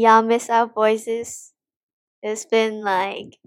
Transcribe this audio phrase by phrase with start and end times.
[0.00, 1.52] y'all miss our voices.
[2.22, 3.38] It's been like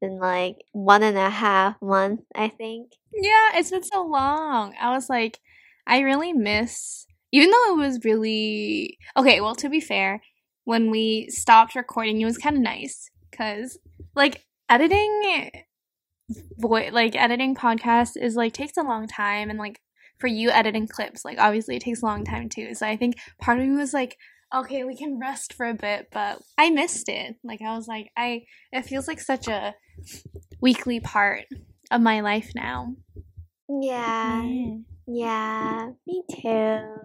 [0.00, 2.92] been like one and a half month, I think.
[3.12, 4.74] Yeah, it's been so long.
[4.80, 5.38] I was like,
[5.86, 9.40] I really miss, even though it was really okay.
[9.40, 10.20] Well, to be fair,
[10.64, 13.78] when we stopped recording, it was kind of nice because
[14.14, 15.50] like editing,
[16.58, 19.80] voice like editing podcasts is like takes a long time, and like
[20.18, 22.74] for you editing clips, like obviously it takes a long time too.
[22.74, 24.16] So I think part of me was like,
[24.54, 27.36] okay, we can rest for a bit, but I missed it.
[27.42, 29.74] Like I was like, I it feels like such a
[30.60, 31.44] weekly part
[31.90, 32.94] of my life now.
[33.68, 34.42] Yeah.
[34.42, 34.80] Yeah.
[35.08, 36.96] Yeah, me too.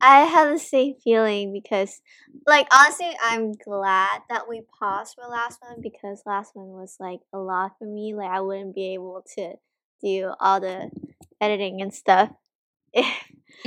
[0.00, 2.00] I have the same feeling because,
[2.46, 7.20] like, honestly, I'm glad that we paused for last one because last one was like
[7.32, 8.14] a lot for me.
[8.14, 9.54] Like, I wouldn't be able to
[10.00, 10.90] do all the
[11.40, 12.30] editing and stuff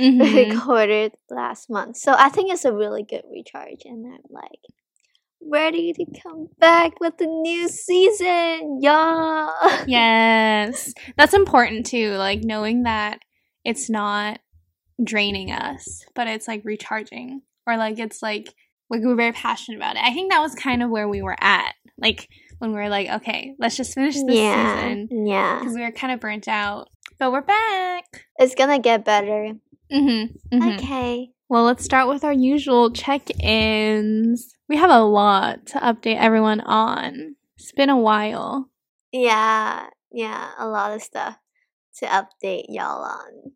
[0.00, 0.50] Mhm.
[0.54, 1.98] recorded last month.
[1.98, 4.60] So I think it's a really good recharge, and I'm like
[5.42, 9.52] ready to come back with the new season, y'all.
[9.86, 10.94] Yes.
[11.16, 13.18] That's important too, like knowing that
[13.64, 14.40] it's not
[15.02, 17.42] draining us, but it's like recharging.
[17.66, 18.54] Or like it's like
[18.88, 20.02] like we're very passionate about it.
[20.04, 21.74] I think that was kind of where we were at.
[21.98, 25.26] Like when we were like, okay, let's just finish this yeah, season.
[25.26, 25.58] yeah.
[25.58, 26.88] Because we were kind of burnt out.
[27.22, 28.26] But we're back.
[28.36, 29.52] It's gonna get better.
[29.92, 30.56] Mm-hmm.
[30.56, 30.68] mm-hmm.
[30.70, 31.30] Okay.
[31.48, 34.56] Well, let's start with our usual check ins.
[34.68, 37.36] We have a lot to update everyone on.
[37.56, 38.68] It's been a while.
[39.12, 41.36] Yeah, yeah, a lot of stuff
[41.98, 43.52] to update y'all on.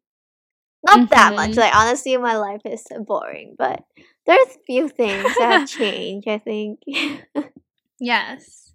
[0.87, 1.51] Not that much.
[1.51, 1.57] Mhm.
[1.57, 3.83] Like honestly, my life is boring, but
[4.27, 6.29] there's a few things that have changed.
[6.29, 6.83] I think.
[7.99, 8.75] Yes.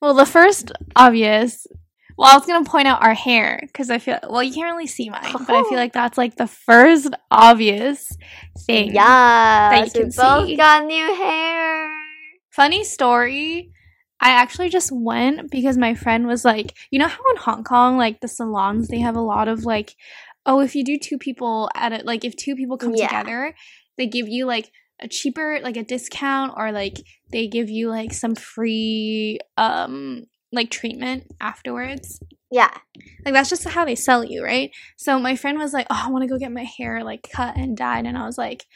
[0.00, 1.68] Well, the first obvious.
[2.16, 4.42] Well, I was gonna point out our hair because I feel well.
[4.42, 8.16] You can't really see mine, but I feel like that's like the first obvious
[8.66, 8.92] thing.
[8.92, 10.56] yes, you we can both see.
[10.56, 11.88] got new hair.
[12.50, 13.70] Funny story.
[14.20, 17.96] I actually just went because my friend was like, you know how in Hong Kong,
[17.96, 19.96] like the salons, they have a lot of like,
[20.46, 23.08] oh, if you do two people at it, like if two people come Yeah.
[23.08, 23.54] together,
[23.98, 26.98] they give you like a cheaper, like a discount, or like
[27.32, 32.20] they give you like some free, um, like treatment afterwards.
[32.50, 32.70] Yeah,
[33.24, 34.70] Like that's just how they sell you, right?
[34.98, 37.56] So my friend was like, "Oh, I want to go get my hair like cut
[37.56, 38.66] and dyed," and I was like,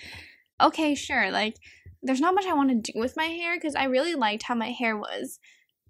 [0.61, 1.57] "Okay, sure." Like,
[2.03, 4.55] there's not much I want to do with my hair because I really liked how
[4.55, 5.39] my hair was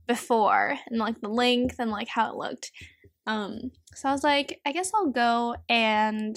[0.08, 2.72] before and like the length and like how it looked.
[3.26, 6.36] Um, so I was like, I guess I'll go and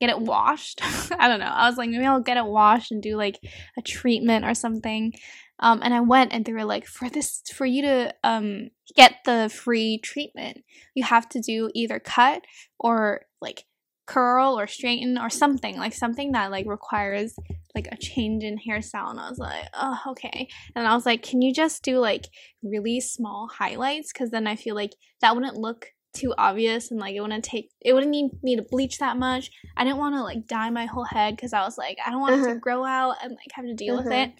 [0.00, 0.80] get it washed.
[1.18, 1.46] I don't know.
[1.46, 3.38] I was like, maybe I'll get it washed and do like
[3.78, 5.12] a treatment or something.
[5.60, 9.16] Um, and I went and they were like, for this, for you to um get
[9.24, 12.42] the free treatment, you have to do either cut
[12.78, 13.64] or like
[14.06, 17.32] curl or straighten or something like something that like requires
[17.76, 19.08] like a change in hairstyle.
[19.10, 20.48] And i was like oh okay.
[20.74, 22.26] And i was like can you just do like
[22.62, 24.12] really small highlights?
[24.12, 27.70] Because then i feel like that wouldn't look too obvious and like it wouldn't take
[27.80, 29.48] it wouldn't need me to bleach that much.
[29.76, 32.20] I didn't want to like dye my whole head because i was like i don't
[32.20, 32.54] want Uh-huh.
[32.54, 34.26] to grow out and like have to deal with Uh-huh.
[34.26, 34.32] it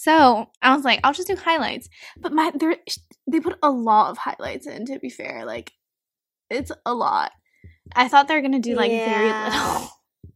[0.00, 1.88] so i was like i'll just do highlights.
[2.18, 2.76] But my there
[3.30, 5.44] they put a lot of highlights in to be fair.
[5.44, 5.72] Like
[6.50, 7.32] it's a lot.
[7.94, 9.90] I thought they were gonna do like very little.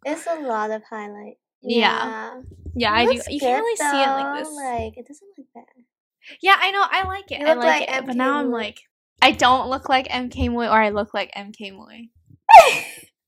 [0.05, 1.37] It's a lot of highlight.
[1.63, 2.41] Yeah.
[2.75, 2.93] yeah.
[2.93, 3.21] I do.
[3.29, 4.53] you can't really see it like this.
[4.53, 5.65] Like it doesn't look bad.
[6.41, 6.85] yeah i know.
[6.91, 7.41] I like it.
[7.41, 8.07] You i like, like it.
[8.07, 8.81] But MK now i'm like
[9.21, 12.09] i don't look like mk moy or i look like mk moy.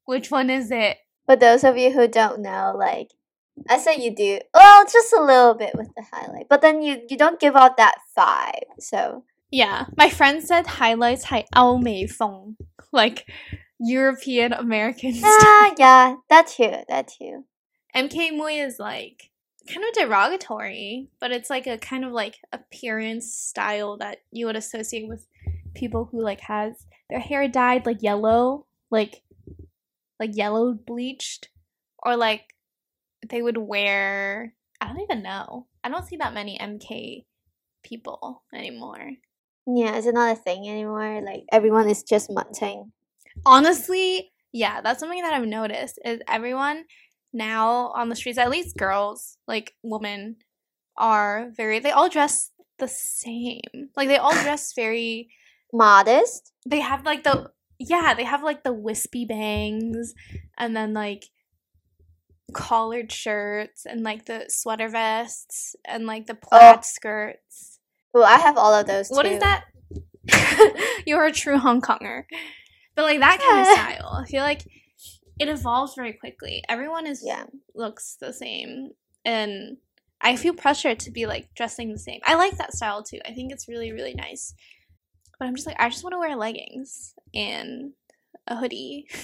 [0.07, 0.99] Which one is it?
[1.27, 3.09] For those of you who don't know, like
[3.70, 7.02] I said, you do well, just a little bit with the highlight, but then you
[7.10, 8.80] you don't give out that vibe.
[8.80, 12.56] So Yeah, my friend said highlights 系欧美风,
[12.92, 13.26] like
[13.80, 15.30] European American style.
[15.42, 17.46] ah, yeah, that too, that too.
[17.96, 19.32] MK Mui is like
[19.68, 24.56] kind of derogatory, but it's like a kind of like appearance style that you would
[24.56, 25.26] associate with
[25.74, 29.22] people who like has their hair dyed like yellow, like
[30.20, 31.50] like yellow bleached,
[32.04, 32.53] or like
[33.29, 34.55] they would wear.
[34.81, 35.67] I don't even know.
[35.83, 37.25] I don't see that many MK
[37.83, 39.13] people anymore.
[39.67, 41.23] Yeah, it's not a thing anymore.
[41.25, 42.93] Like everyone is just mutting.
[43.47, 46.85] honestly yeah that's something that i've noticed is everyone
[47.33, 50.37] now on the streets at least girls like women
[50.97, 53.61] are very they all dress the same
[53.97, 55.29] like they all dress very
[55.73, 56.53] Modest.
[56.65, 57.51] they have like the
[57.81, 60.15] yeah they have like the wispy bangs
[60.57, 61.25] and then like
[62.53, 66.83] collared shirts and like the sweater vests and like the plaid Oh.
[66.83, 67.79] skirts
[68.13, 69.09] Well, I have all of those.
[69.09, 69.31] What too.
[69.33, 69.65] is that?
[71.07, 72.25] You're a true Hong Konger.
[72.95, 73.67] But like that kind of
[73.99, 74.23] style.
[74.25, 74.63] I feel like
[75.39, 76.63] it evolves very quickly.
[76.69, 77.45] Everyone is Yeah.
[77.75, 78.91] looks the same.
[79.25, 79.79] And
[80.21, 82.21] I feel pressure to be like dressing the same.
[82.25, 83.19] I like that style too.
[83.27, 84.55] I think it's really really nice.
[85.39, 87.93] But I'm just like I just want to wear leggings and
[88.47, 89.09] a hoodie.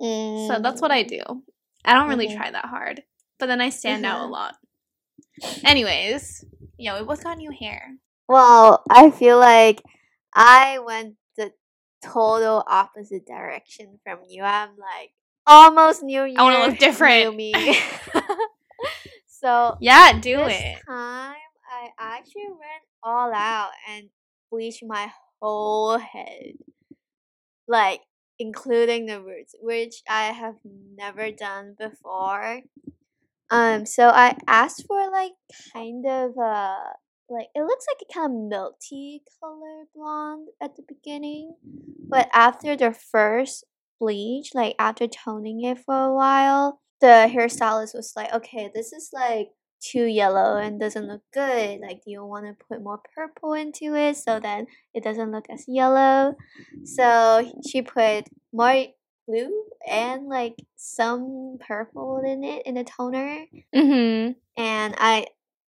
[0.00, 1.08] So that's what I Mm.
[1.08, 1.42] do.
[1.84, 2.36] I don't really Mhm.
[2.36, 3.02] try that hard,
[3.38, 4.30] but then I stand out a Mhm.
[4.30, 4.56] lot.
[5.64, 6.44] Anyways,
[6.76, 7.96] yo, both got new hair.
[8.28, 9.82] Well, I feel like
[10.32, 11.52] I went the
[12.02, 14.42] total opposite direction from you.
[14.42, 15.12] I'm like
[15.46, 16.38] almost New Year.
[16.38, 17.24] I wanna look different.
[17.30, 17.52] New me.
[19.26, 20.82] so Yeah, do this it.
[20.86, 21.36] time
[21.70, 24.08] I actually went all out and
[24.50, 25.10] bleached my
[25.40, 26.54] whole head,
[27.66, 28.00] like
[28.38, 30.56] including the roots, which I have
[30.96, 32.60] never done before.
[33.50, 35.32] Um, so I asked for like
[35.72, 36.76] kind of uh
[37.30, 41.54] like it looks like a kind of milky color blonde at the beginning,
[42.08, 43.64] but after the first
[44.00, 49.10] bleach, like after toning it for a while, the hairstylist was like, "Okay, this is
[49.12, 49.50] like
[49.80, 51.80] too yellow and doesn't look good.
[51.80, 55.46] Like, do you want to put more purple into it so then it doesn't look
[55.50, 56.34] as yellow?"
[56.84, 58.86] So she put more
[59.26, 63.44] blue and like some purple in it in the toner
[63.74, 64.32] Mm-hmm.
[64.56, 65.26] and I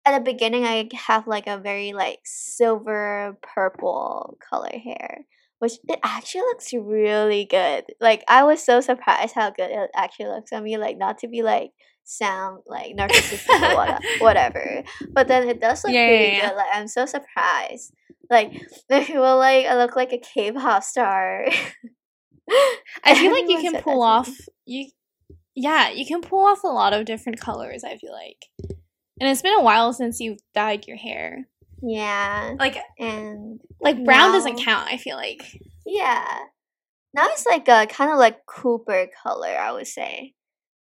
[0.05, 5.27] at the beginning I have like a very like silver purple color hair,
[5.59, 7.85] which it actually looks really good.
[8.00, 10.79] Like I was so surprised how good it actually looks on me.
[10.79, 11.73] Like not to be like
[12.08, 14.82] sound like narcissistic or what- whatever,
[15.12, 16.49] but then it does look Yeah, pretty yeah, yeah.
[16.50, 16.56] good.
[16.56, 17.93] Like I'm so surprised.
[18.31, 18.52] Like
[18.88, 21.46] the people like I look like a K-pop star.
[23.05, 24.31] I feel like you can pull off
[24.64, 24.90] you
[25.55, 28.44] yeah, you can pull off a lot of different colors, I feel like.
[29.20, 31.49] And it's been a while since you've dyed your hair.
[31.82, 35.43] Yeah, Like and like brown doesn't count, I feel like.
[35.84, 36.26] Yeah.
[37.14, 40.34] Now it's like a kind of like Cooper color, I would say.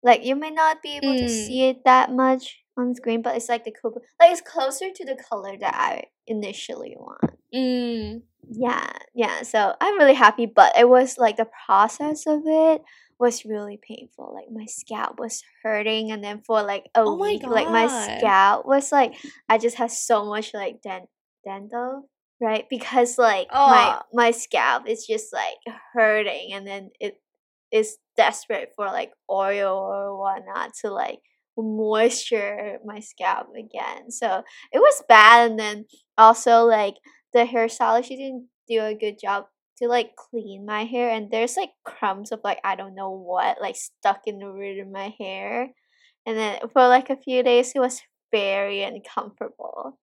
[0.06, 1.30] Like you may not be able to Mm.
[1.48, 4.02] see it that much on screen, but it's like the Cooper.
[4.20, 7.32] Like it's closer to the color that I initially want.
[7.54, 8.22] Mm.
[8.48, 9.42] Yeah, yeah.
[9.42, 12.82] So I'm really happy, but it was like the process of it
[13.18, 14.34] was really painful.
[14.36, 17.88] Like my scalp was hurting, and then for like a Oh my week, like my
[17.88, 18.20] God.
[18.20, 19.16] scalp was like
[19.50, 21.10] I just had so much like dent
[21.44, 22.04] dento,
[22.40, 22.66] right?
[22.70, 25.58] Because like my my scalp is just like
[25.94, 27.20] hurting, and then it
[27.72, 31.20] is desperate for like oil or whatnot to like
[31.58, 34.12] moisture my scalp again.
[34.12, 35.86] So it was bad, and then
[36.18, 36.96] also like
[37.34, 39.46] the hairstylist she didn't do a good job
[39.78, 43.60] to like clean my hair and there's like crumbs of like I don't know what
[43.62, 45.70] like stuck in the root of my hair.
[46.26, 48.02] And then for like a few days it was
[48.32, 50.00] very uncomfortable.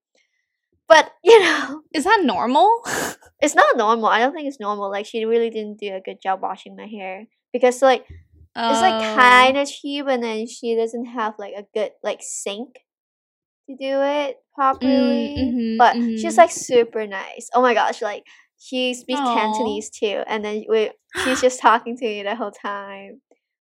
[0.88, 2.82] But you know, Is that normal?
[3.40, 4.06] it's not normal.
[4.06, 4.90] I don't think it's normal.
[4.90, 7.26] Like she really didn't do a good job washing my hair.
[7.52, 8.06] Because like
[8.56, 9.14] it's like Oh.
[9.14, 12.80] kind of cheap and then she doesn't have like a good like sink
[13.68, 16.38] to do it properly mhm, but she's mhm.
[16.38, 18.24] like super nice oh my gosh like
[18.58, 19.34] she speaks Aw.
[19.34, 20.90] cantonese too and then we,
[21.24, 23.20] she's just talking to me the whole time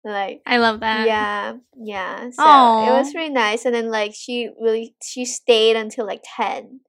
[0.05, 1.07] like I love that.
[1.07, 2.43] yeah yeah so
[2.85, 6.81] it was really nice and then like she really she stayed until like 10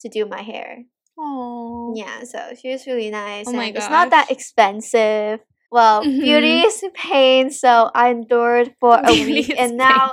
[0.00, 0.84] to do my hair
[1.18, 1.92] Oh.
[1.94, 3.46] yeah, so she was really nice.
[3.46, 5.40] Oh my and it's not that expensive.
[5.72, 6.66] Well, beauty Mhm.
[6.66, 10.12] is pain, so I endured for a Beauty week, and now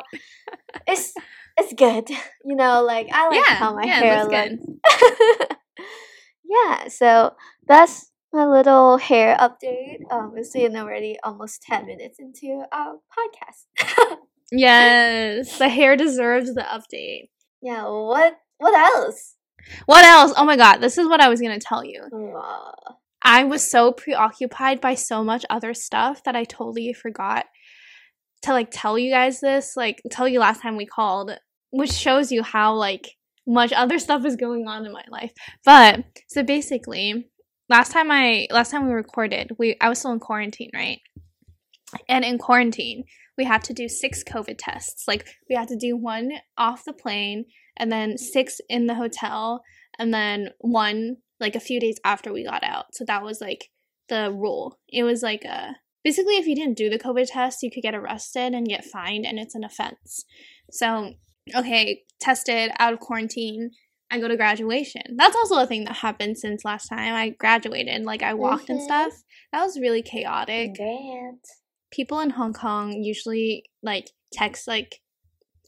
[0.87, 1.13] it's
[1.57, 2.09] it's good.
[2.45, 4.63] You know, like I like Yeah, how my yeah, hair looks
[6.45, 7.35] yeah, so
[7.67, 9.99] that's my little hair update.
[10.09, 13.67] Um, we're seeing already almost ten minutes into our podcast.
[14.51, 15.59] Yes.
[15.59, 17.29] The hair deserves the update.
[17.61, 19.35] yeah, what what else?
[19.85, 20.33] What else?
[20.37, 22.01] Oh my god, this is what I was gonna tell you.
[23.21, 27.45] I was so preoccupied by so much other stuff that I totally forgot
[28.43, 31.31] to like tell you guys this, like tell you last time we called,
[31.71, 35.33] which shows you how like much other stuff is going on in my life.
[35.65, 37.29] But so basically,
[37.67, 40.99] last time I last time we recorded, we I was still in quarantine, right?
[42.07, 43.03] And in quarantine,
[43.37, 45.07] we had to do six COVID tests.
[45.07, 47.45] Like we had to do one off the plane
[47.75, 49.63] and then six in the hotel
[49.97, 52.93] and then one like a few days after we got out.
[52.93, 53.69] So that was like
[54.07, 54.79] the rule.
[54.87, 57.95] It was like a basically if you didn't do the COVID test, you could get
[57.95, 60.25] arrested and get fined and it's an offense.
[60.71, 61.13] So,
[61.55, 63.71] okay, tested out of quarantine,
[64.11, 65.01] I go to graduation.
[65.15, 68.03] That's also a thing that happened since last time I graduated.
[68.03, 68.83] Like I walked and Mhm.
[68.83, 69.13] stuff.
[69.51, 71.45] That was really chaotic Grant.
[71.91, 75.01] people in Hong Kong usually like text like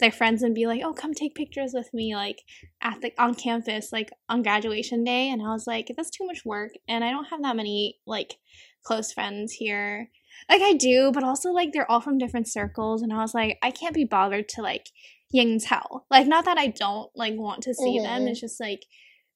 [0.01, 2.41] their friends and be like, "Oh, come take pictures with me like
[2.81, 6.43] at the on campus like on graduation day." And I was like, "That's too much
[6.43, 8.35] work." And I don't have that many like
[8.83, 10.09] close friends here.
[10.49, 13.57] Like I do, but also like they're all from different circles and I was like,
[13.61, 14.89] I can't be bothered to like
[15.31, 16.03] Ying Tao.
[16.09, 18.23] Like not that I don't like want to see them.
[18.23, 18.29] Mhm.
[18.29, 18.85] It's just like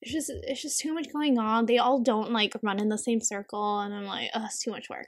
[0.01, 1.65] it's just it's just too much going on.
[1.65, 4.71] They all don't like run in the same circle and I'm like, oh it's too
[4.71, 5.07] much work.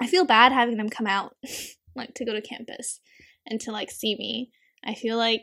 [0.00, 1.36] I feel bad having them come out
[1.96, 3.00] like to go to campus
[3.46, 4.50] and to like see me.
[4.84, 5.42] I feel like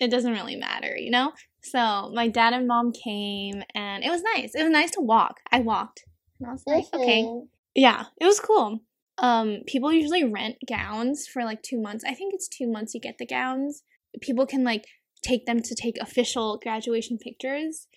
[0.00, 1.32] it doesn't really matter, you know?
[1.62, 4.54] So my dad and mom came and it was nice.
[4.54, 5.38] It was nice to walk.
[5.50, 6.04] I walked.
[6.38, 7.22] And I was like, okay.
[7.22, 7.48] Mhm.
[7.74, 8.80] Yeah, it was cool.
[9.18, 12.04] Um, people usually rent gowns for like two months.
[12.04, 13.82] I think it's two months you get the gowns.
[14.20, 14.84] People can like
[15.22, 17.88] take them to take official graduation pictures.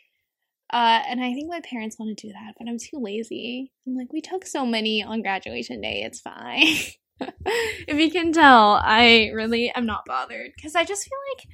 [0.71, 3.71] Uh, and I think my parents want to do that, but I'm too lazy.
[3.87, 6.67] I'm like, we took so many on graduation day, it's fine.
[7.21, 11.47] if you can tell, I really am not bothered because I just feel like,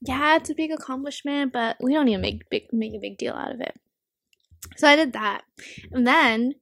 [0.00, 3.18] yeah, it's a big accomplishment, but we don't need to make big make a big
[3.18, 3.74] deal out of it.
[4.76, 5.42] So I did that,
[5.92, 6.54] and then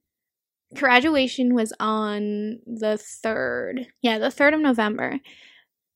[0.73, 3.85] graduation was on the 3rd.
[4.01, 5.19] Yeah, the 3rd of November.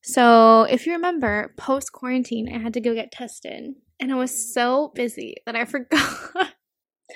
[0.02, 3.74] So, if you remember, post quarantine, I had to go get tested.
[4.00, 6.54] And I was so busy that I forgot.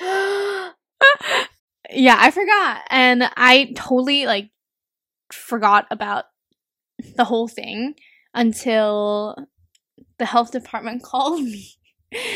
[1.90, 2.82] yeah, I forgot.
[2.90, 4.50] And I totally like
[5.32, 6.26] forgot about
[7.16, 7.94] the whole thing
[8.34, 9.36] until
[10.18, 11.72] the health department called me.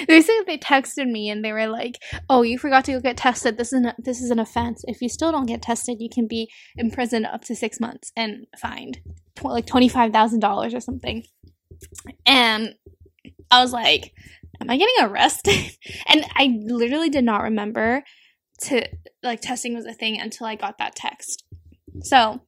[0.08, 1.98] they said they texted me and they were like,
[2.30, 3.58] "Oh, you forgot to go get tested.
[3.58, 4.82] This is an, this is an offense.
[4.86, 8.46] If you still don't get tested, you can be imprisoned up to six months and
[8.58, 9.00] fined
[9.34, 11.24] tw- like twenty five thousand dollars or something."
[12.24, 12.74] And
[13.50, 14.14] I was like,
[14.62, 15.76] "Am I getting arrested?"
[16.06, 18.02] and I literally did not remember
[18.62, 18.88] to
[19.22, 21.44] like testing was a thing until I got that text.
[22.00, 22.40] So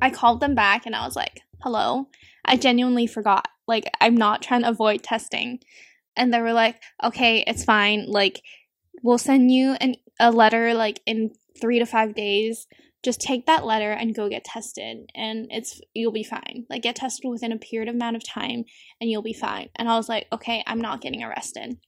[0.00, 2.08] I called them back and I was like, "Hello."
[2.44, 3.48] I genuinely forgot.
[3.66, 5.60] Like, I'm not trying to avoid testing
[6.16, 8.06] and they were like, "Okay, it's fine.
[8.08, 8.42] Like,
[9.02, 12.66] we'll send you an a letter like in three to five days.
[13.02, 16.66] Just take that letter and go get tested, and it's you'll be fine.
[16.70, 18.64] Like, get tested within a period of amount of time,
[19.00, 21.78] and you'll be fine." And I was like, "Okay, I'm not getting arrested."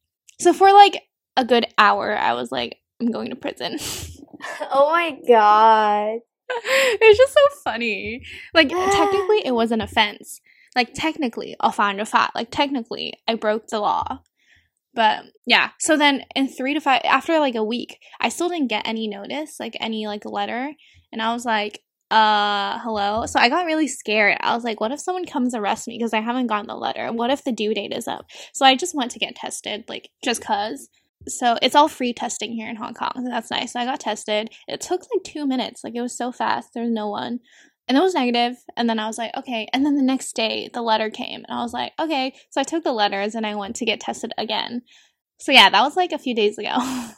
[0.40, 1.02] So for like
[1.36, 3.78] a good hour, I was like, "I'm going to prison."
[4.70, 6.20] oh my god.
[7.00, 8.22] it's just so funny.
[8.54, 10.40] Like technically, it was an offense.
[10.74, 12.34] Like technically, I'll find a fact.
[12.34, 14.20] Like technically, I broke the law.
[14.94, 18.68] But yeah, so then in three to five, after like a week, I still didn't
[18.68, 20.72] get any notice, like any like letter,
[21.12, 23.26] and I was like, uh, hello.
[23.26, 24.38] So I got really scared.
[24.40, 27.12] I was like, what if someone comes arrest me because I haven't gotten the letter?
[27.12, 28.26] What if the due date is up?
[28.52, 30.88] So I just went to get tested, like just cause.
[31.28, 33.12] So it's all free testing here in Hong Kong.
[33.16, 33.72] So that's nice.
[33.72, 34.50] So I got tested.
[34.68, 35.82] It took like two minutes.
[35.82, 36.70] Like it was so fast.
[36.74, 37.40] There was no one.
[37.88, 38.56] And it was negative.
[38.76, 39.68] And then I was like, okay.
[39.72, 41.44] And then the next day, the letter came.
[41.48, 42.34] And I was like, okay.
[42.50, 44.82] So I took the letters and I went to get tested again.
[45.38, 46.74] So yeah, that was like a few days ago.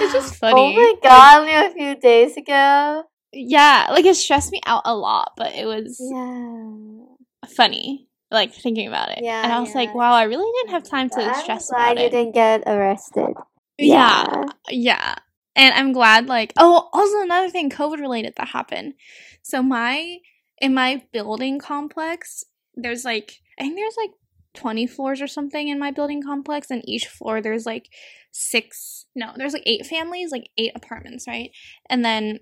[0.00, 0.74] it's just oh funny.
[0.76, 3.04] Oh my god, only a few days ago.
[3.32, 7.48] Yeah, like it stressed me out a lot, but it was Yeah.
[7.56, 9.20] funny, like thinking about it.
[9.22, 9.76] Yeah, and I was yeah.
[9.76, 12.10] like, wow, I really didn't have time to I'm stress glad about you it.
[12.10, 13.34] didn't get arrested.
[13.78, 15.14] yeah, yeah.
[15.56, 18.94] And I'm glad, like, oh, also another thing COVID related that happened.
[19.42, 20.18] So, my,
[20.58, 24.10] in my building complex, there's like, I think there's like
[24.54, 27.88] 20 floors or something in my building complex, and each floor there's like
[28.32, 31.50] six, no, there's like eight families, like eight apartments, right?
[31.88, 32.40] And then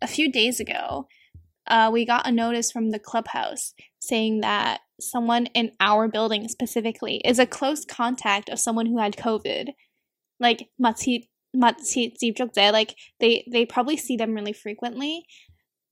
[0.00, 1.08] a few days ago,
[1.66, 7.20] uh, we got a notice from the clubhouse saying that someone in our building specifically
[7.24, 9.70] is a close contact of someone who had COVID.
[10.40, 10.68] Like
[12.72, 15.24] like they they probably see them really frequently.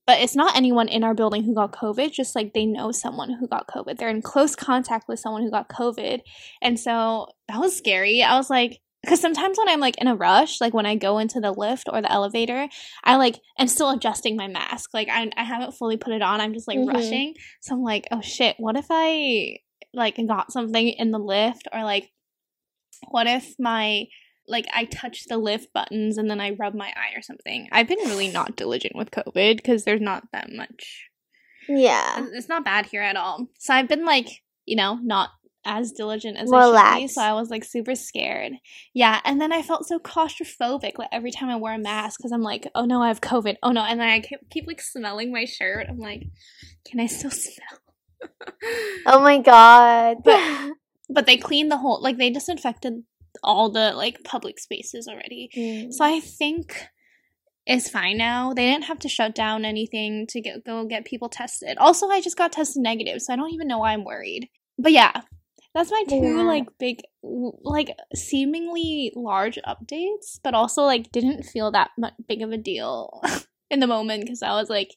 [0.07, 3.31] But it's not anyone in our building who got COVID, just like they know someone
[3.41, 3.97] who got COVID.
[3.97, 6.21] They're in close contact with someone who got COVID.
[6.61, 8.23] And so that was scary.
[8.23, 11.19] I was like, because sometimes when I'm like in a rush, like when I go
[11.19, 12.69] into the lift or the elevator,
[13.03, 14.91] I like am still adjusting my mask.
[14.95, 16.41] Like I, I haven't fully put it on.
[16.41, 16.93] I'm just like Mhm.
[16.93, 17.35] rushing.
[17.61, 19.59] So I'm like, oh shit, what if I
[19.93, 22.11] like got something in the lift or like
[23.09, 24.07] what if my
[24.47, 27.69] like I touch the lift buttons and then I rub my eye or something.
[27.73, 31.09] I've been really not diligent with COVID because there's not that much.
[31.69, 32.27] Yeah.
[32.33, 33.47] It's not bad here at all.
[33.59, 34.29] So I've been like,
[34.67, 35.31] you know, not
[35.65, 36.67] as diligent as I should be.
[36.67, 37.15] Relax.
[37.15, 38.53] So I was like super scared.
[38.93, 42.33] Yeah, and then I felt so claustrophobic like every time I wear a mask because
[42.33, 43.57] I'm like, oh no, I have COVID.
[43.63, 45.87] Oh no, and then I keep, keep like smelling my shirt.
[45.89, 46.25] I'm like,
[46.87, 48.31] can I still smell?
[49.07, 50.19] Oh my god.
[50.25, 50.73] But-
[51.11, 53.03] but they cleaned the whole like they disinfected
[53.43, 55.51] all the like public spaces already.
[55.57, 55.93] Mm.
[55.93, 56.89] So I think
[57.67, 58.53] it's fine now.
[58.53, 61.79] They didn't have to shut down anything to get, go get people tested.
[61.79, 64.49] Also, I just got tested negative, so I don't even know why I'm worried.
[64.79, 65.23] But yeah,
[65.75, 66.43] that's my two Yeah.
[66.43, 72.53] like big, like seemingly large updates, but also like didn't feel that much big of
[72.53, 73.21] a deal
[73.71, 74.95] in the moment because I was like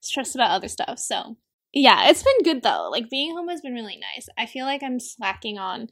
[0.00, 0.98] stressed about other stuff.
[1.00, 1.36] So
[1.72, 2.88] yeah, it's been good though.
[2.90, 4.28] Like being home has been really nice.
[4.38, 5.88] I feel like I'm slacking on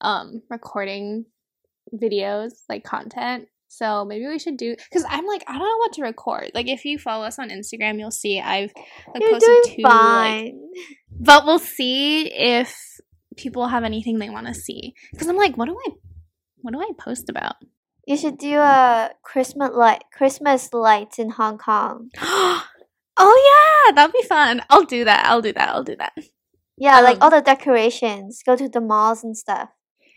[0.00, 1.26] um recording
[1.94, 3.46] videos, like content.
[3.70, 6.50] So maybe we should do because I'm like I don't know what to record.
[6.54, 8.72] Like if you follow us on Instagram, you'll see I've
[9.14, 9.82] like, You're posted doing two.
[9.82, 10.54] Like,
[11.10, 12.76] but we'll see if
[13.38, 14.94] people have anything they want to see.
[15.12, 15.90] Because I'm like, what do I,
[16.58, 17.54] what do I post about?
[18.06, 22.08] You should do a Christmas light Christmas lights in Hong Kong.
[22.22, 22.62] oh
[23.18, 24.62] yeah, that'd be fun.
[24.70, 25.26] I'll do that.
[25.26, 25.68] I'll do that.
[25.68, 26.12] I'll do that.
[26.76, 28.42] Yeah, like Um, all the decorations.
[28.44, 29.68] Go to the malls and stuff.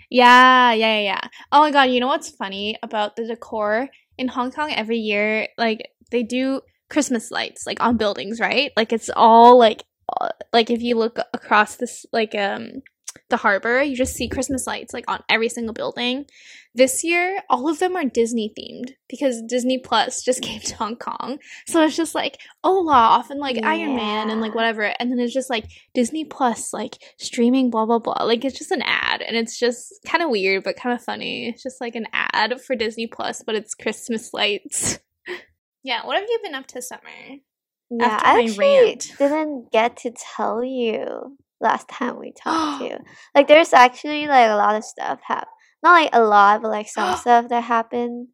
[0.10, 1.28] Yeah, yeah, yeah, yeah.
[1.52, 5.48] Oh my god, you know what's funny about the decor in Hong Kong every year?
[5.58, 8.72] Like they do Christmas lights like on buildings, right?
[8.78, 9.84] Like it's all like
[10.20, 12.84] uh, like if you look across this like um
[13.30, 16.26] the harbor, you just see Christmas lights like on every single building.
[16.74, 20.96] This year, all of them are Disney themed because Disney Plus just came to Hong
[20.96, 21.40] Kong.
[21.68, 24.94] So it's just like Olaf and like Iron Man and like whatever.
[25.00, 28.24] And then it's just like Disney Plus, like streaming, blah, blah, blah.
[28.24, 29.22] Like it's just an ad.
[29.22, 31.50] And it's just kind of weird, but kind of funny.
[31.50, 35.00] It's just like an ad for Disney Plus, but it's Christmas lights.
[35.84, 36.06] yeah.
[36.06, 37.02] What have you been up to summer?
[37.90, 39.12] Yeah, After I actually rant.
[39.18, 42.98] didn't get to tell you last time we talked to you.
[43.36, 45.48] Like, there's actually like a lot of stuff happen.
[45.84, 48.28] Not like a lot, but like some stuff that happened.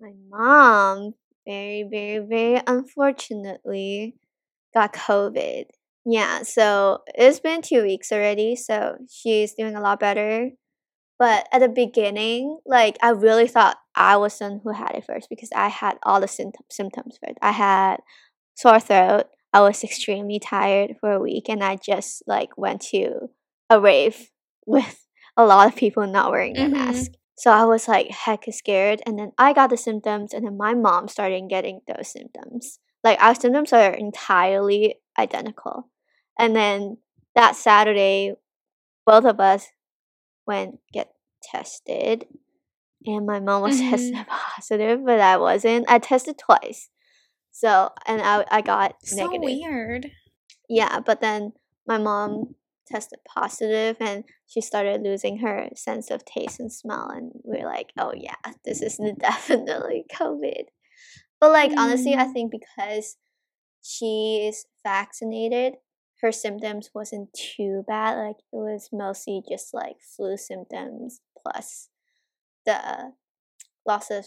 [0.00, 1.14] My mom,
[1.46, 4.16] very, very, very unfortunately,
[4.72, 5.64] got COVID.
[6.06, 10.50] Yeah, so it's been two weeks already, so she's doing a lot better.
[11.18, 15.04] But at the beginning, like I really thought I was the one who had it
[15.06, 17.38] first because I had all the symptoms symptoms first.
[17.40, 17.98] I had
[18.54, 19.26] sore throat.
[19.54, 23.30] I was extremely tired for a week, and I just like went to
[23.70, 24.30] a rave
[24.66, 25.06] with
[25.36, 26.72] a lot of people not wearing their Mhm.
[26.72, 27.12] mask.
[27.36, 30.74] So I was like heck scared, and then I got the symptoms, and then my
[30.74, 32.80] mom started getting those symptoms.
[33.04, 35.90] Like our symptoms are entirely identical,
[36.38, 36.98] and then
[37.36, 38.34] that Saturday,
[39.06, 39.68] both of us
[40.46, 42.26] went get tested,
[43.06, 43.90] and my mom was Mhm.
[43.90, 45.86] tested positive, but I wasn't.
[45.90, 46.90] I tested twice.
[47.54, 49.44] So and I I got So negative.
[49.44, 50.10] weird.
[50.68, 51.52] Yeah, but then
[51.86, 57.30] my mom tested positive and she started losing her sense of taste and smell and
[57.44, 60.64] we are like, "Oh yeah, this is definitely COVID."
[61.40, 62.32] But like honestly, I Mm.
[62.32, 63.16] think because
[63.82, 65.74] she is vaccinated,
[66.22, 68.16] her symptoms wasn't too bad.
[68.18, 71.90] Like it was mostly just like flu symptoms plus
[72.66, 73.12] the
[73.86, 74.26] loss of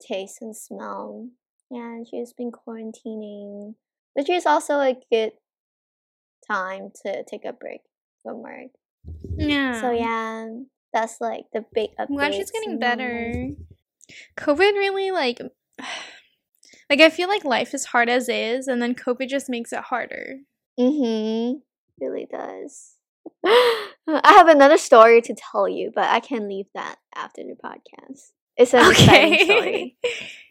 [0.00, 1.30] taste and smell.
[1.70, 3.74] Yeah, and she's been quarantining,
[4.14, 5.32] which is also a good
[6.46, 7.80] time to take a break
[8.22, 8.70] from work.
[9.36, 9.80] Yeah.
[9.80, 10.48] So yeah,
[10.92, 12.06] that's like the big update.
[12.08, 13.50] I'm glad she's getting better.
[14.36, 15.40] COVID really like
[16.90, 19.80] like I feel like life is hard as is and then COVID just makes it
[19.80, 20.36] harder.
[20.78, 21.58] Mm-hmm.
[22.00, 22.94] Really does.
[23.44, 28.30] I have another story to tell you, but I can leave that after the podcast.
[28.56, 29.96] It's an exciting story.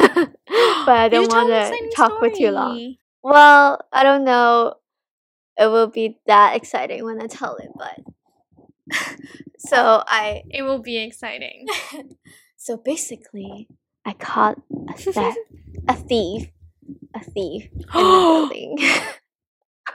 [0.86, 2.96] but I don't want to talk for too long.
[3.22, 4.74] Well, I don't know.
[5.58, 8.00] It will be that exciting when I tell it, but
[9.58, 11.66] so I It will be exciting.
[12.56, 13.68] so basically
[14.04, 15.38] I caught a theft,
[15.88, 16.50] a thief,
[17.14, 18.78] a thief in the building.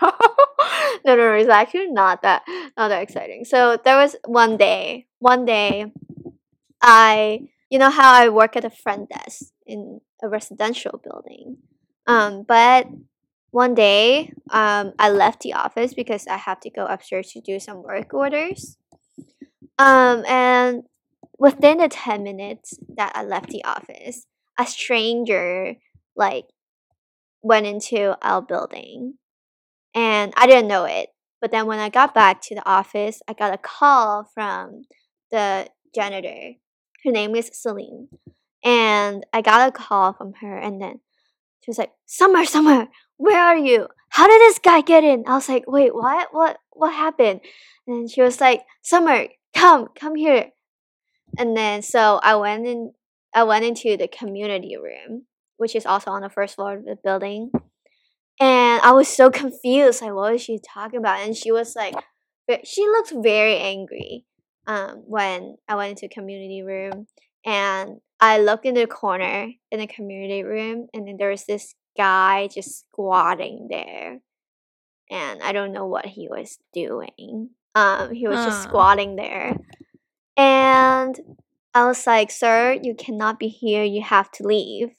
[0.02, 2.44] no, no, no, it's actually not that
[2.78, 3.46] not that exciting.
[3.46, 5.92] So there was one day, one day,
[6.82, 11.58] I you know how I work at a front desk in a residential building,
[12.08, 12.88] um, but
[13.51, 17.60] one day, um, I left the office because I have to go upstairs to do
[17.60, 18.78] some work orders.
[19.80, 20.84] Um, and
[21.39, 24.28] within the ten minutes that I left the office,
[24.60, 25.75] a stranger
[26.17, 26.45] like
[27.41, 29.15] went into our building
[29.93, 31.10] and I didn't know it.
[31.39, 34.84] But then when I got back to the office, I got a call from
[35.32, 36.56] the janitor.
[37.04, 38.10] Her name is Celine.
[38.65, 40.99] And I got a call from her and then
[41.63, 43.88] she was like, Summer, Summer, where are you?
[44.10, 45.23] How did this guy get in?
[45.28, 46.30] I was like, wait, what?
[46.32, 47.41] What what happened?
[47.88, 50.51] And she was like, Summer, come, come here.
[51.38, 52.93] And then so I went in
[53.34, 55.25] I went into the community room,
[55.58, 57.51] which is also on the first floor of the building.
[58.39, 60.01] And I was so confused.
[60.01, 61.19] Like, what was she talking about?
[61.19, 61.95] And she was like,
[62.63, 64.25] she looked very angry
[64.67, 67.08] um, when I went into community room.
[67.45, 71.75] And I looked in the corner in the community room, and then there was this
[71.97, 74.19] guy just squatting there.
[75.10, 77.49] And I don't know what he was doing.
[77.75, 79.58] Um, he was just squatting there.
[80.38, 81.19] And
[81.73, 83.84] I was like, sir, you cannot be here.
[83.84, 84.89] You have to leave.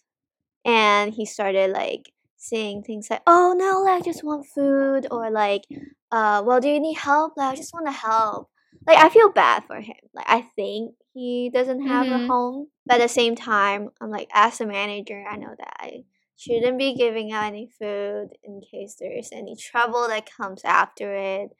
[0.64, 5.30] And he started like saying things like, "Oh no, like, I just want food," or
[5.30, 5.62] like,
[6.10, 7.36] "Uh, well, do you need help?
[7.36, 8.50] Like, I just want to help."
[8.86, 9.96] Like, I feel bad for him.
[10.14, 12.24] Like, I think he doesn't have Mhm.
[12.24, 15.76] a home, but at the same time, I'm like, as a manager, I know that
[15.80, 16.04] I
[16.36, 21.56] shouldn't be giving out any food in case there's any trouble that comes after it,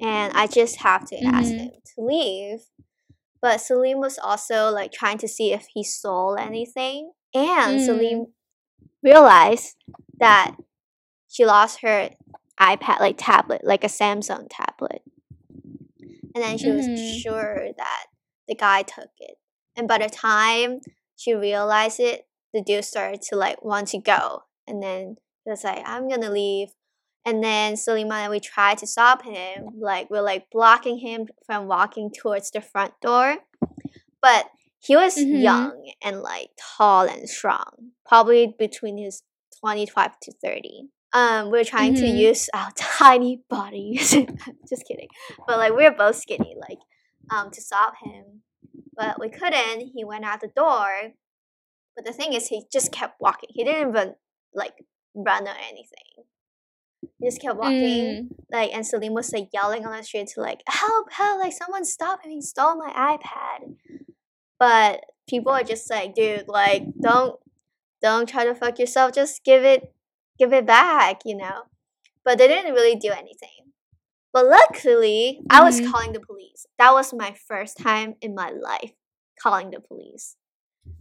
[0.00, 1.58] and I just have to ask Mhm.
[1.60, 2.60] him to leave.
[3.40, 7.80] But Celine was also like trying to see if he stole anything, and Mm.
[7.80, 8.34] Celine
[9.02, 9.76] realized
[10.18, 10.56] that
[11.28, 12.10] she lost her
[12.58, 15.02] iPad, like tablet, like a Samsung tablet.
[16.34, 17.22] And then she was Mhm.
[17.22, 18.06] sure that
[18.48, 19.36] the guy took it.
[19.76, 20.80] And by the time
[21.16, 24.42] she realized it, the dude started to like want to go.
[24.66, 26.68] And then he was like, I'm gonna leave.
[27.24, 29.70] And then Salima and we tried to stop him.
[29.80, 33.38] Like we're like blocking him from walking towards the front door.
[34.22, 34.46] But
[34.78, 35.42] he was Mhm.
[35.42, 37.92] young and like tall and strong.
[38.04, 39.22] Probably between his
[39.60, 40.88] 25 to 30.
[41.12, 42.16] Um, we're trying to Mhm.
[42.16, 44.10] use our tiny bodies.
[44.68, 45.08] Just kidding.
[45.46, 46.78] But like we're both skinny, like
[47.30, 48.42] um to stop him.
[48.96, 49.90] But we couldn't.
[49.94, 51.12] He went out the door.
[51.94, 53.50] But the thing is he just kept walking.
[53.52, 54.14] He didn't even
[54.54, 54.74] like
[55.14, 56.24] run or anything.
[57.18, 58.28] He just kept walking Mm.
[58.50, 61.84] like and Celine was like yelling on the street to like help help like someone
[61.84, 63.76] stop him he stole my iPad
[64.58, 67.38] but people are just like dude like don't
[68.02, 69.92] don't try to fuck yourself just give it
[70.38, 71.62] give it back you know
[72.24, 73.65] but they didn't really do anything
[74.36, 75.90] but luckily I was Mhm.
[75.90, 78.92] calling the police that was my first time in my life
[79.42, 80.36] calling the police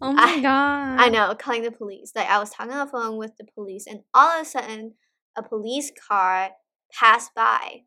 [0.01, 0.99] Oh my I- god.
[1.03, 2.09] I know, calling the police.
[2.15, 4.95] Like I was talking on the phone with the police, and all of a sudden,
[5.37, 6.51] a police car
[6.99, 7.83] passed by.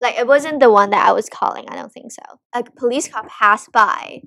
[0.00, 1.64] Like it wasn't the one that I was calling.
[1.68, 2.22] I don't think so.
[2.54, 4.22] A police car passed by,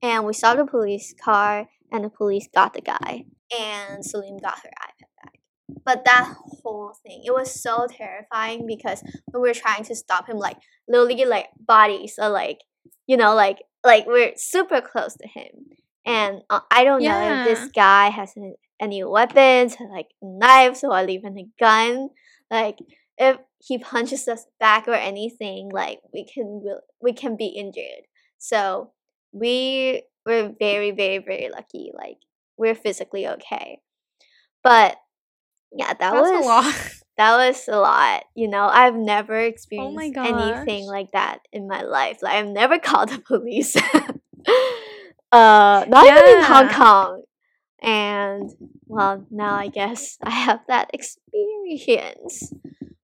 [0.00, 3.24] and we saw the police car, and the police got the guy,
[3.58, 4.70] and Celine got her.
[5.84, 10.28] But that whole thing, it was so terrifying because when we were trying to stop
[10.28, 10.56] him, like
[10.88, 12.60] literally, like bodies are like,
[13.06, 15.66] you know, like like we're super close to him,
[16.06, 21.02] and uh, I don't know if this guy has any, any weapons, like knives or
[21.08, 22.10] even a gun.
[22.50, 22.78] Like
[23.18, 26.62] if he punches us back or anything, like we can
[27.00, 28.06] we can be injured.
[28.38, 28.92] So
[29.32, 31.92] we were very very very lucky.
[31.94, 32.18] Like
[32.56, 33.80] we're physically okay,
[34.62, 34.96] but
[35.72, 36.92] yeah, that That's was a lot.
[37.16, 38.24] that was a lot.
[38.34, 42.18] You know, I've never experienced my anything like that in my life.
[42.22, 43.76] Like I've never called the police.
[45.32, 47.22] uh, not even in Hong Kong.
[47.82, 48.50] And
[48.86, 52.52] well, now I guess I have that experience.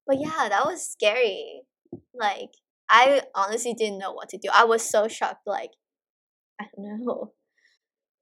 [0.06, 1.62] But yeah, that was scary.
[2.14, 2.50] Like
[2.88, 4.48] I honestly didn't know what to do.
[4.52, 5.46] I was so shocked.
[5.46, 5.70] Like
[6.60, 7.32] I don't know.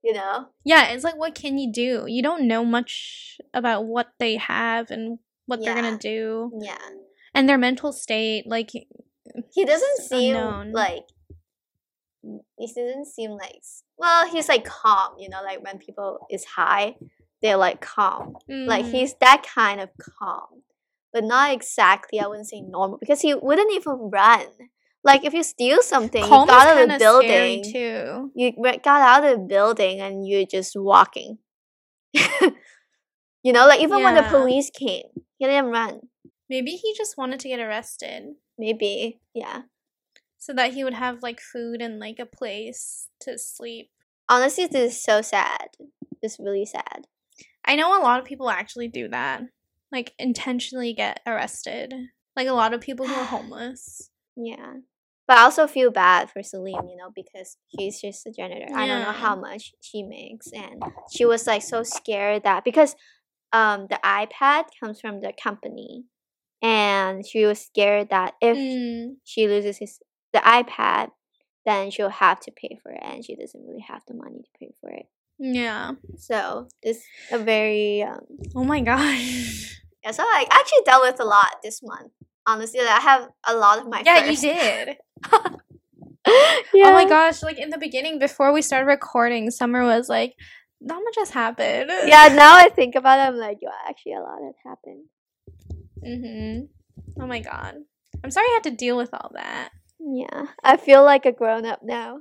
[0.04, 0.46] You know?
[0.64, 2.04] Yeah, it's like what can you do?
[2.06, 6.76] You don't know much about what they have and what they're gonna do Yeah.
[7.34, 8.44] and their mental state.
[8.46, 10.72] Like, he doesn't seem unknown.
[10.72, 11.04] like
[12.58, 13.60] he doesn't seem like
[13.98, 16.94] well he's like calm you know like when people is high
[17.42, 20.62] they're like calm like mm, he's that kind of calm
[21.12, 24.46] but not exactly i wouldn't say normal because he wouldn't even run
[25.04, 28.30] like if you steal something calm you got out of the building too.
[28.34, 31.38] you got out of the building and you're just walking
[32.14, 35.06] you know like even when the police came
[35.38, 36.00] he didn't run
[36.50, 39.62] Maybe he just wanted to get arrested maybe yeah
[40.38, 43.90] so that he would have like food and like a place to sleep.
[44.28, 45.68] honestly this is so sad
[46.22, 47.06] it's really sad
[47.64, 49.42] I know a lot of people actually do that,
[49.90, 51.94] like intentionally get arrested.
[52.36, 54.10] Like a lot of people who are homeless.
[54.36, 54.74] Yeah.
[55.26, 58.66] But I also feel bad for Celine, you know, because she's just a janitor.
[58.74, 60.52] I don't know how much she makes.
[60.52, 60.82] And
[61.12, 62.94] she was like so scared that because
[63.52, 66.04] um the iPad comes from the company
[66.62, 70.00] and she was scared that if Mm, she loses his
[70.32, 71.10] the iPad,
[71.64, 74.48] then she'll have to pay for it and she doesn't really have the money to
[74.58, 75.06] pay for it.
[75.38, 75.92] yeah.
[76.18, 79.80] So it's a very um Oh my gosh.
[80.04, 82.12] yeah, so I actually dealt with a lot this month.
[82.46, 84.44] Honestly, I have a lot of my Yeah, first.
[84.44, 84.96] you did.
[85.32, 85.40] Yeah.
[86.76, 90.34] Oh my gosh, like in the beginning before we started recording, Summer was like,
[90.80, 91.90] not much has happened.
[92.06, 95.04] yeah, now I think about it, I'm like, yo, actually, a lot has happened.
[96.04, 97.22] Mm-hmm.
[97.22, 97.76] Oh my god.
[98.22, 99.70] I'm sorry I had to deal with all that.
[100.00, 102.18] Yeah, I feel like a grown up now.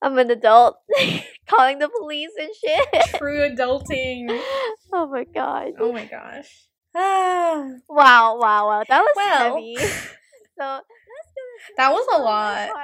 [0.00, 0.76] I'm an adult,
[1.48, 3.06] calling the police and shit.
[3.16, 4.26] True adulting.
[4.92, 5.72] oh my god!
[5.80, 6.48] Oh my gosh.
[6.94, 7.80] Wow,
[8.38, 8.84] wow, wow!
[8.88, 9.54] That was Well.
[9.56, 9.76] heavy.
[10.58, 10.80] So.
[11.76, 12.70] That was a lot.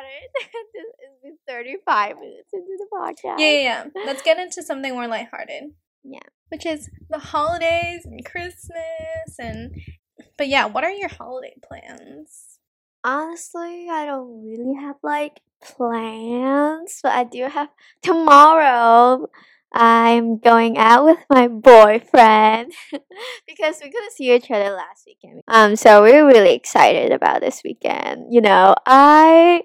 [0.75, 3.39] This been 35 minutes into the podcast.
[3.39, 4.03] Yeah, yeah, yeah.
[4.05, 5.73] Let's get into something more lighthearted.
[6.03, 6.19] Yeah.
[6.49, 9.75] Which is the holidays and Christmas and
[10.37, 12.59] but yeah, what are your holiday plans?
[13.03, 17.69] Honestly, I don't really have like plans, but I do have
[18.03, 19.29] tomorrow.
[19.77, 22.73] I'm going out with my boyfriend
[23.47, 25.43] because we couldn't see each other last weekend.
[25.49, 28.33] Um, so we're really excited about this weekend.
[28.33, 29.63] You know, I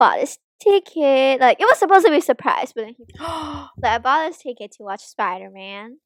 [0.00, 1.38] bought this ticket.
[1.38, 4.38] Like it was supposed to be a surprise, but then he, so I bought this
[4.38, 5.98] ticket to watch Spider Man.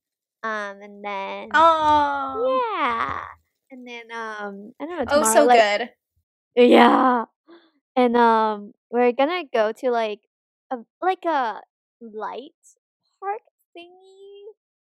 [0.42, 3.20] Um, and then oh yeah,
[3.70, 5.04] and then um, I don't know.
[5.04, 5.90] Tomorrow, oh so like, good.
[6.56, 7.24] yeah.
[7.94, 10.20] And um we're gonna go to like
[10.72, 11.60] a like a
[12.00, 12.52] light
[13.76, 14.54] thingy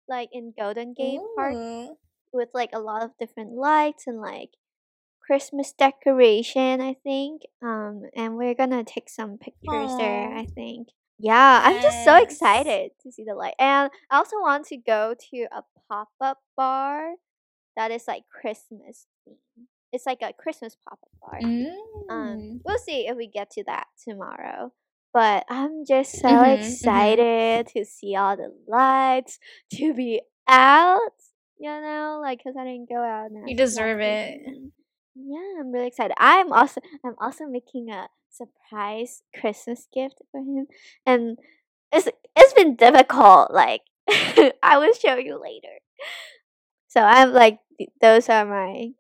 [0.09, 1.57] like in Golden Gate Park
[2.33, 4.51] with like a lot of different lights and like
[5.25, 7.43] Christmas decoration, I think.
[7.63, 10.89] Um and we're gonna take some pictures there, I think.
[11.19, 13.55] Yeah, I'm just so excited to see the light.
[13.59, 17.15] And I also want to go to a pop-up bar
[17.77, 19.67] that is like Christmas themed.
[19.93, 21.41] It's like a Christmas pop-up bar.
[21.41, 21.77] Mm.
[22.11, 24.73] Um, we'll see if we get to that tomorrow.
[25.13, 26.55] But I'm just so Mhm, mhm.
[26.55, 29.39] excited to see all the lights,
[29.75, 31.01] to be out,
[31.59, 33.31] you know, like because I didn't go out.
[33.33, 34.41] Now You deserve it.
[35.15, 36.15] Yeah, I'm really excited.
[36.19, 40.67] I'm also I'm also making a surprise Christmas gift for him,
[41.07, 41.39] and
[41.93, 43.53] it's it's been difficult.
[43.53, 43.83] Like
[44.63, 45.79] I will show you later.
[46.89, 47.61] So I'm like
[48.01, 48.91] those are my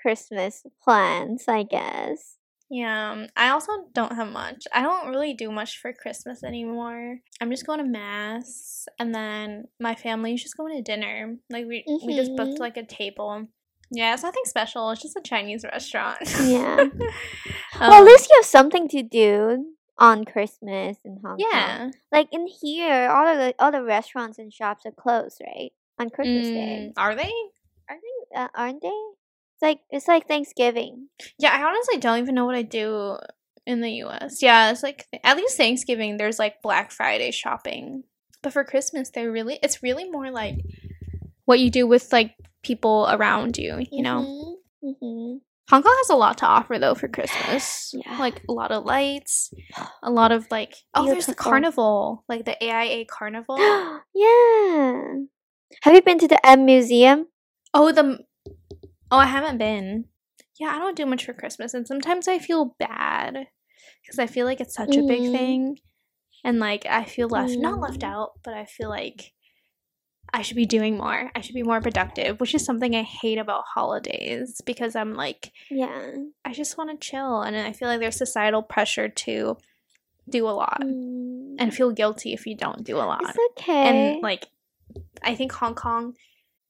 [0.00, 2.37] Christmas plans, I guess.
[2.70, 4.64] Yeah, um, I also don't have much.
[4.74, 7.16] I don't really do much for Christmas anymore.
[7.40, 11.36] I'm just going to mass, and then my family's just going to dinner.
[11.48, 12.60] Like we we just booked Mhm.
[12.60, 13.46] like a table.
[13.90, 14.90] Yeah, it's nothing special.
[14.90, 16.18] It's just a Chinese restaurant.
[16.44, 16.76] Yeah.
[17.80, 21.48] well, at Um, least you have something to do on Christmas in Hong Kong.
[21.50, 21.90] yeah.
[22.12, 25.72] Like in here, all the all the restaurants and shops are closed, right?
[25.98, 26.92] On Christmas Day.
[26.92, 27.32] Mm, are they?
[27.88, 29.00] I think uh, aren't they?
[29.58, 31.08] It's like it's like Thanksgiving.
[31.36, 33.16] Yeah, I honestly don't even know what I do
[33.66, 34.40] in the US.
[34.40, 38.04] Yeah, it's like at least Thanksgiving there's like Black Friday shopping.
[38.40, 40.58] But for Christmas they really it's really more like
[41.44, 44.58] what you do with like people around you, you know.
[44.84, 45.38] Mm-hmm.
[45.70, 47.92] Hong Kong has a lot to offer though for Christmas.
[48.06, 48.16] Yeah.
[48.20, 49.52] Like a lot of lights,
[50.04, 53.56] a lot of like oh there's the carnival, like the AIA carnival.
[54.14, 55.02] yeah.
[55.82, 57.26] Have you been to the M Museum?
[57.74, 58.18] oh the
[59.10, 60.06] Oh, I haven't been.
[60.58, 63.46] Yeah, I don't do much for Christmas and sometimes I feel bad
[64.06, 65.32] cuz I feel like it's such a big Mhm.
[65.32, 65.78] thing
[66.44, 68.08] and like I feel left not left Mm.
[68.08, 69.32] out, but I feel like
[70.32, 71.30] I should be doing more.
[71.34, 75.52] I should be more productive, which is something I hate about holidays because I'm like
[75.70, 76.16] Yeah.
[76.44, 79.56] I just want to chill and I feel like there's societal pressure to
[80.28, 81.56] do a lot Mm.
[81.58, 83.22] and feel guilty if you don't do a lot.
[83.22, 83.88] It's okay.
[84.16, 84.48] And like
[85.22, 86.16] I think Hong Kong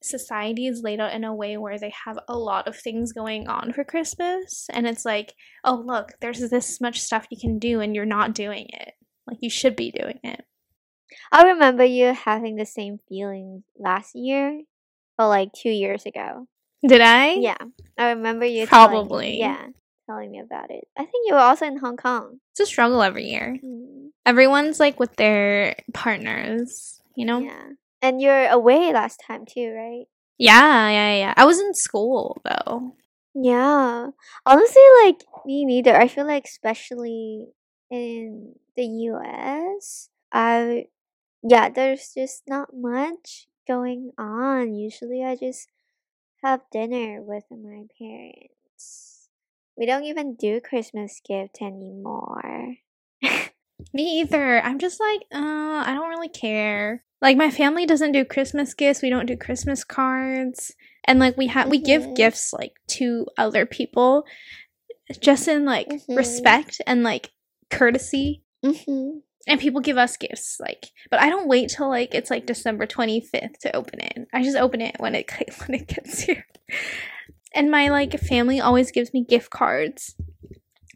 [0.01, 3.47] society is laid out in a way where they have a lot of things going
[3.47, 5.33] on for Christmas and it's like,
[5.63, 8.93] "Oh, look, there's this much stuff you can do and you're not doing it."
[9.27, 10.45] Like you should be doing it.
[11.31, 14.61] I remember you having the same feeling last year,
[15.17, 16.47] or like two years ago.
[16.87, 17.33] Did I?
[17.33, 17.57] Yeah,
[17.97, 18.65] I remember you.
[18.65, 19.39] telling Probably.
[19.39, 19.67] yeah,
[20.07, 20.87] telling me about it.
[20.97, 22.39] I think you were also in Hong Kong.
[22.51, 23.57] It's a struggle every year.
[23.63, 27.39] Mm, Everyone's like with their partners, you know?
[27.39, 27.69] Yeah,
[28.01, 30.05] and you're away last time too, right?
[30.37, 31.33] Yeah, yeah, yeah.
[31.35, 32.95] I was in school though.
[33.35, 34.07] Yeah.
[34.45, 35.95] Honestly, like me neither.
[35.95, 37.47] I feel like especially
[37.91, 40.85] in the US, I
[41.43, 44.73] yeah, there's just not much going on.
[44.73, 45.67] Usually I just
[46.43, 49.29] have dinner with my parents.
[49.77, 52.75] We don't even do Christmas gift anymore.
[53.93, 54.61] Me either.
[54.61, 57.03] I'm just like, uh, I don't really care.
[57.21, 59.01] Like my family doesn't do Christmas gifts.
[59.01, 60.73] We don't do Christmas cards.
[61.05, 62.15] And like we have we give Mhm.
[62.15, 64.25] gifts like to other people
[65.21, 66.15] just in like Mhm.
[66.17, 67.31] respect and like
[67.69, 68.43] courtesy.
[68.63, 69.21] Mhm.
[69.47, 72.85] And people give us gifts like but I don't wait till like it's like December
[72.85, 74.27] 25th to open it.
[74.33, 75.29] I just open it when it
[75.67, 76.45] when it gets here.
[77.55, 80.15] And my like family always gives me gift cards.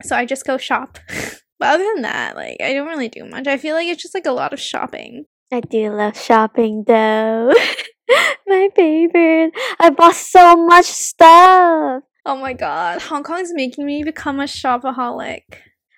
[0.03, 0.99] So I just go shop.
[1.59, 3.47] but other than that, like I don't really do much.
[3.47, 5.25] I feel like it's just like a lot of shopping.
[5.51, 7.53] I do love shopping though.
[8.47, 9.53] my favorite.
[9.79, 12.03] I bought so much stuff.
[12.25, 15.43] Oh my god, Hong Kong is making me become a shopaholic.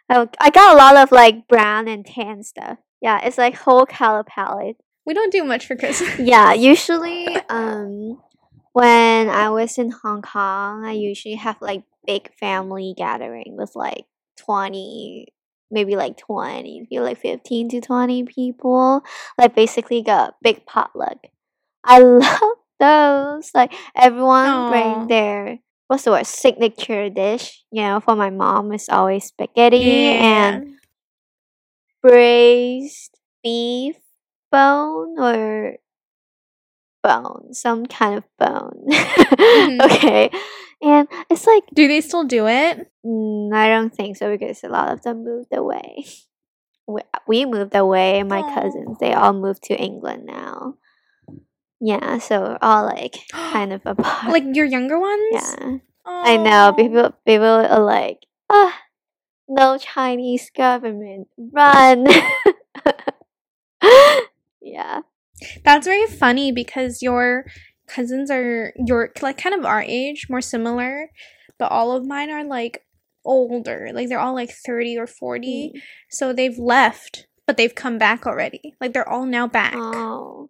[0.10, 2.78] I, I got a lot of like brown and tan stuff.
[3.02, 4.78] Yeah, it's like whole color palette.
[5.06, 6.18] We don't do much for Christmas.
[6.20, 8.20] Yeah, usually um
[8.74, 14.06] when I was in Hong Kong, I usually have like big family gathering with like
[14.38, 15.28] 20
[15.72, 19.02] maybe like 20, maybe like 15 to 20 people.
[19.38, 21.18] Like basically got big potluck.
[21.84, 23.52] I love those.
[23.54, 24.70] Like everyone Aw.
[24.70, 27.64] bring their what's the word signature dish.
[27.72, 30.76] You know, for my mom it's always spaghetti and
[32.02, 33.98] braised beef
[34.52, 35.78] bone or
[37.04, 38.88] bone, some kind of bone.
[39.38, 39.82] Mm-hmm.
[39.82, 40.30] okay,
[40.82, 42.92] and it's like do they still do it?
[43.06, 46.06] Mm, I don't think so because a lot of them moved away.
[47.28, 48.54] We, moved away, and my Aw.
[48.54, 50.76] cousins they all moved to England now.
[51.82, 54.32] Yeah, so we're all like kind of apart.
[54.32, 55.20] Like your younger ones?
[55.32, 57.12] yeah, I know people.
[57.26, 58.80] People are like, ah,
[59.48, 62.08] no Chinese government, run.
[64.62, 65.02] yeah,
[65.64, 67.46] That's very funny because your
[67.88, 71.10] cousins are your like kind of our age, more similar,
[71.58, 72.84] but all of mine are like
[73.24, 73.90] older.
[73.94, 75.74] Like they're all like 30 or 40.
[75.76, 75.82] Mm.
[76.10, 78.76] So they've left, but they've come back already.
[78.80, 79.76] Like they're all now back.
[79.76, 80.50] Oh,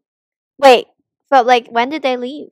[0.57, 0.85] wait.
[1.29, 2.47] But like, when did they leave?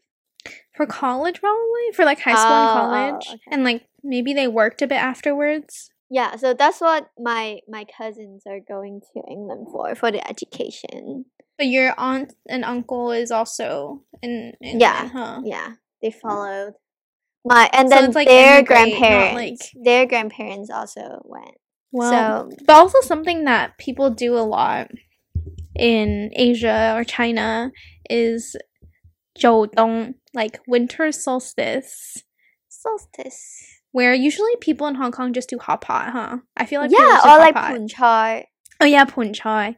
[0.75, 3.27] For college probably, for like high school and Oh, oh, college.
[3.29, 3.39] okay.
[3.51, 5.89] And like maybe they worked a bit afterwards.
[6.09, 11.25] Yeah, so that's what my my cousins are going to England for for the education.
[11.57, 15.07] But your aunt and uncle is also in, in Yeah.
[15.09, 15.41] huh?
[15.43, 16.73] Yeah, they followed
[17.45, 19.35] my and So then like their grandparents.
[19.35, 21.55] like- Their grandparents also went.
[21.91, 24.89] Well, so but also something that people do a lot
[25.75, 27.71] in Asia or China
[28.09, 28.55] is
[29.37, 32.23] 九冬, like winter solstice,
[32.69, 33.81] solstice.
[33.91, 36.37] where usually people in Hong Kong just do hot pot, huh?
[36.57, 37.71] I feel like yeah, or like pot.
[37.71, 38.47] pun chai.
[38.81, 39.77] Oh yeah, pun chai.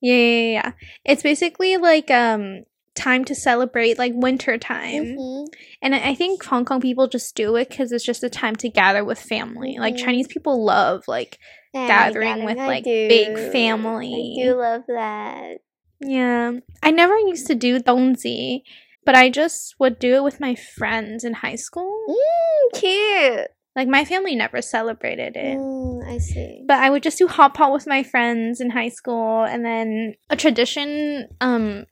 [0.00, 0.72] Yeah, yeah, yeah, yeah.
[1.04, 5.04] It's basically like um time to celebrate like winter time.
[5.16, 5.46] Mhm.
[5.80, 8.68] And I think Hong Kong people just do it because it's just a time to
[8.68, 9.76] gather with family.
[9.78, 10.04] Like Mhm.
[10.04, 11.38] Chinese people love like
[11.72, 14.36] Family Gathering with, I like, big family.
[14.40, 15.58] I do love that.
[16.00, 16.52] yeah.
[16.82, 18.62] I never used to do dongzi,
[19.06, 21.94] but I just would do it with my friends in high school.
[22.08, 23.50] Mm, cute.
[23.76, 25.56] Like my family never celebrated it.
[25.56, 26.64] Mm, I see.
[26.66, 30.14] But I would just do hot pot with my friends in high school and then
[30.28, 31.86] a tradition um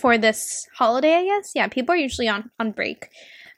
[0.00, 1.52] for this holiday, I guess.
[1.54, 3.08] Yeah, people are usually on on break.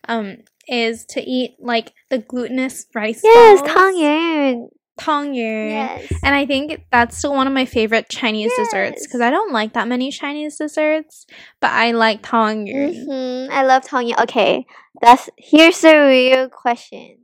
[0.09, 3.73] Um is to eat like the glutinous rice yes, balls.
[3.73, 4.69] Tang Yuan.
[5.01, 5.71] Tangyuan.
[5.71, 6.13] Yes.
[6.23, 9.73] And I think that's still one of my favorite Chinese desserts because I don't like
[9.73, 11.27] that many Chinese desserts,
[11.61, 13.07] but I like tangyuan.
[13.07, 13.53] Mm-hmm.
[13.53, 14.21] I love Tang Yuan.
[14.21, 14.67] Okay,
[15.01, 17.20] that's here's the real question.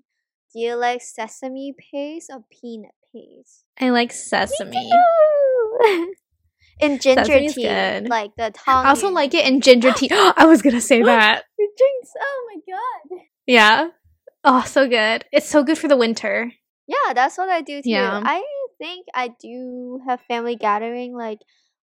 [0.57, 3.67] Do you like sesame paste or peanut paste?
[3.79, 4.91] I like sesame.
[6.81, 8.09] In ginger Sesame's tea, good.
[8.09, 8.87] like the Tang.
[8.87, 10.09] I also like it in ginger tea.
[10.11, 11.45] I was gonna say that.
[11.59, 12.15] It drinks.
[12.19, 13.21] Oh my god.
[13.47, 13.89] Yeah.
[14.45, 15.27] Oh, so good.
[15.31, 16.51] It's so good for the winter.
[16.87, 17.91] Yeah, that's what I do too.
[17.91, 18.23] Yeah.
[18.25, 18.43] I
[18.79, 21.15] think I do have family gathering.
[21.15, 21.41] Like,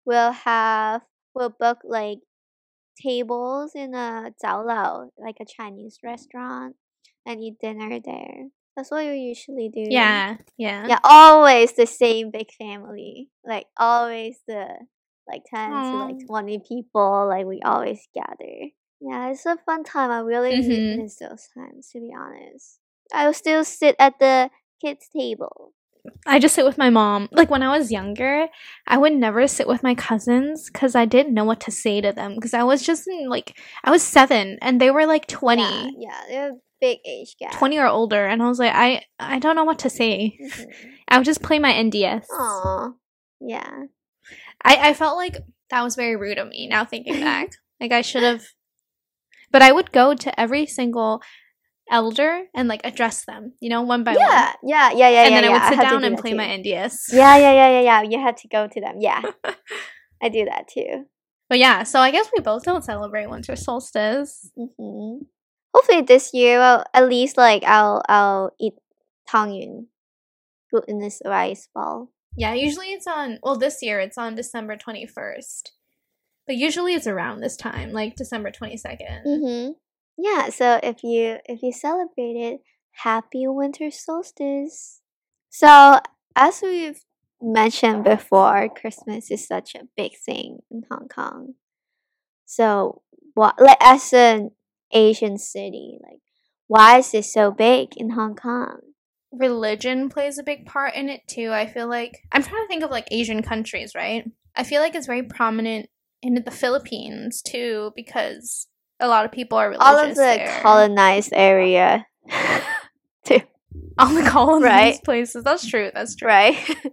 [0.04, 1.00] we'll have
[1.34, 2.18] we'll book like
[3.02, 6.76] tables in a 酒樓, like a Chinese restaurant,
[7.24, 8.48] and eat dinner there.
[8.78, 9.82] That's what we usually do.
[9.90, 10.36] Yeah.
[10.56, 10.86] Yeah.
[10.86, 13.28] Yeah, always the same big family.
[13.44, 14.68] Like always the
[15.26, 17.26] like ten to like twenty people.
[17.26, 18.70] Like we always gather.
[19.00, 20.12] Yeah, it's a fun time.
[20.12, 21.02] I really Mhm.
[21.02, 21.90] miss those times.
[21.90, 22.78] To be honest,
[23.12, 24.48] I will still sit at the
[24.80, 25.72] kids' table.
[26.24, 27.28] I just sit with my mom.
[27.32, 28.46] Like when I was younger,
[28.86, 32.12] I would never sit with my cousins because I didn't know what to say to
[32.12, 35.62] them because I was just in, like, I was seven and they were like 20.
[35.62, 37.52] Yeah, yeah, they're big age gap.
[37.58, 40.66] 20 or older and i was like i i don't know what to say Mhm.
[41.08, 42.90] i would just play my nds Aw,
[43.40, 43.70] yeah.
[44.64, 45.36] I, I felt like
[45.70, 48.44] that was very rude of me now thinking back like i should have
[49.50, 51.20] but i would go to every single
[51.90, 55.32] elder and like address them you know one by one Yeah, yeah, yeah, yeah, and
[55.32, 55.40] yeah.
[55.40, 56.36] then i yeah, would sit to down do and play too.
[56.36, 58.02] my nds Yeah, yeah, yeah, yeah, yeah.
[58.02, 58.96] You had to go to them.
[59.00, 59.22] Yeah,
[60.22, 61.06] I do that too.
[61.48, 65.24] but yeah so i guess we both don't celebrate winter solstice hmm
[65.74, 68.74] Hopefully this year, well, at least like I'll I'll eat
[69.26, 69.86] tang yun,
[70.70, 72.08] glutinous rice ball.
[72.36, 75.70] yeah usually it's on well this year it's on december 21st
[76.46, 79.72] but usually it's around this time like december 22nd Mm-hmm.
[80.20, 80.48] Yeah.
[80.50, 82.60] So if you if you celebrate it,
[83.04, 85.00] happy winter solstice.
[85.48, 86.00] So
[86.34, 87.00] as we've
[87.40, 91.54] mentioned before, Christmas is such a big thing in Hong Kong.
[92.46, 93.02] So
[93.34, 94.50] what like as an
[94.92, 96.20] Asian city, like
[96.66, 98.80] why is it so big in Hong Kong?
[99.30, 101.50] religion plays a big part in it too.
[101.52, 104.24] I feel like I'm trying to think of like Asian countries, right?
[104.56, 105.90] I feel like it's very prominent
[106.22, 108.68] in the Philippines too because
[108.98, 110.60] a lot of people are religious All of the there.
[110.62, 112.06] colonized area.
[113.24, 113.40] too,
[113.98, 115.04] all the colonized Right.
[115.04, 115.44] places.
[115.44, 115.90] That's true.
[115.94, 116.28] That's true.
[116.28, 116.56] right?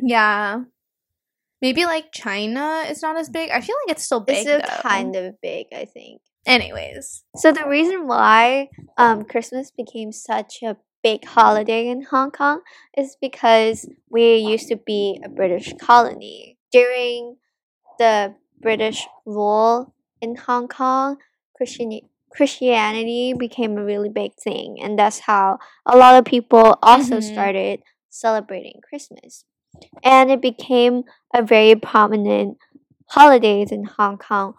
[0.00, 0.60] Yeah.
[1.60, 3.50] Maybe like China is not as big.
[3.50, 4.46] I feel like it's still big.
[4.46, 6.22] It's still kind of big, I think.
[6.46, 12.60] Anyways, So the reason why um, Christmas became such a big holiday in Hong Kong
[12.96, 16.58] is because we used to be a British colony.
[16.72, 17.36] During
[17.98, 21.18] the British rule in Hong Kong,
[21.56, 27.18] Christian Christianity became a really big thing, and that's how a lot of people also
[27.18, 27.22] Mhm.
[27.22, 29.44] started celebrating Christmas.
[30.04, 32.58] And it became a very prominent
[33.10, 34.54] holidays in Hong Kong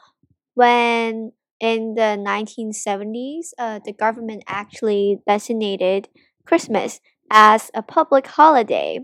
[0.56, 6.08] when in the 1970s, uh, the government actually designated
[6.46, 7.00] Christmas
[7.32, 9.00] as a public holiday.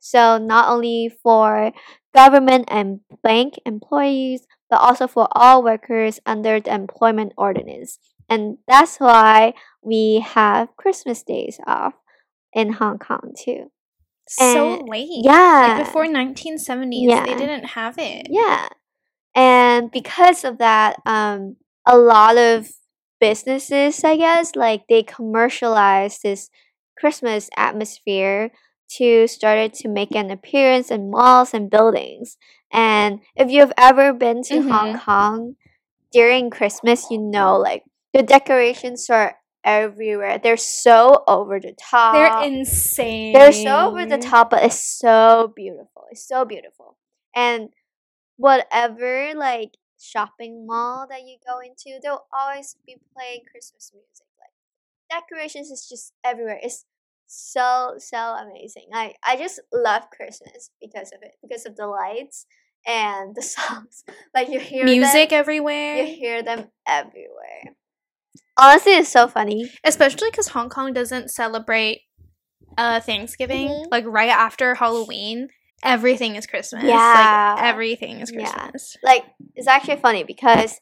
[0.00, 1.72] So, not only for
[2.14, 7.98] government and bank employees, but also for all workers under the employment ordinance.
[8.28, 11.94] And that's why we have Christmas days off
[12.52, 13.70] in Hong Kong too.
[14.26, 15.08] so And- late.
[15.22, 15.74] Yeah.
[15.76, 17.26] Like before 1970s, Yeah.
[17.26, 18.28] they didn't have it.
[18.30, 18.68] Yeah.
[19.34, 22.70] And because of that, um, a lot of
[23.20, 26.50] businesses, I guess, like they commercialize this
[26.98, 28.50] Christmas atmosphere
[28.96, 32.36] to started to make an appearance in malls and buildings.
[32.72, 35.00] And if you've ever been to Hong Mhm.
[35.04, 35.56] Kong
[36.12, 40.38] during Christmas, you know like the decorations are everywhere.
[40.38, 42.12] They're so over the top.
[42.14, 43.32] They're insane.
[43.32, 46.04] They're so over the top, but it's so beautiful.
[46.10, 46.96] It's so beautiful.
[47.34, 47.70] And
[48.36, 49.72] whatever like
[50.04, 54.26] shopping mall that you go into, they'll always be playing Christmas music.
[54.40, 54.52] Like
[55.22, 56.60] decorations is just everywhere.
[56.62, 56.84] It's
[57.26, 58.88] so so amazing.
[58.92, 62.46] I I just love Christmas because of it, because of the lights
[62.86, 64.04] and the songs.
[64.34, 65.96] Like you hear them- Music everywhere.
[66.02, 67.74] you hear them everywhere.
[68.56, 69.70] Honestly, it's so funny.
[69.84, 72.02] Especially because Hong Kong doesn't celebrate
[72.78, 73.68] uh Thanksgiving.
[73.68, 73.90] Mhm.
[73.90, 75.48] Like right after Halloween,
[75.84, 76.84] everything is Christmas.
[76.84, 77.54] Yeah.
[77.56, 78.96] Like everything is Christmas.
[79.02, 79.10] Yeah.
[79.10, 79.24] Like
[79.54, 80.80] it's actually funny because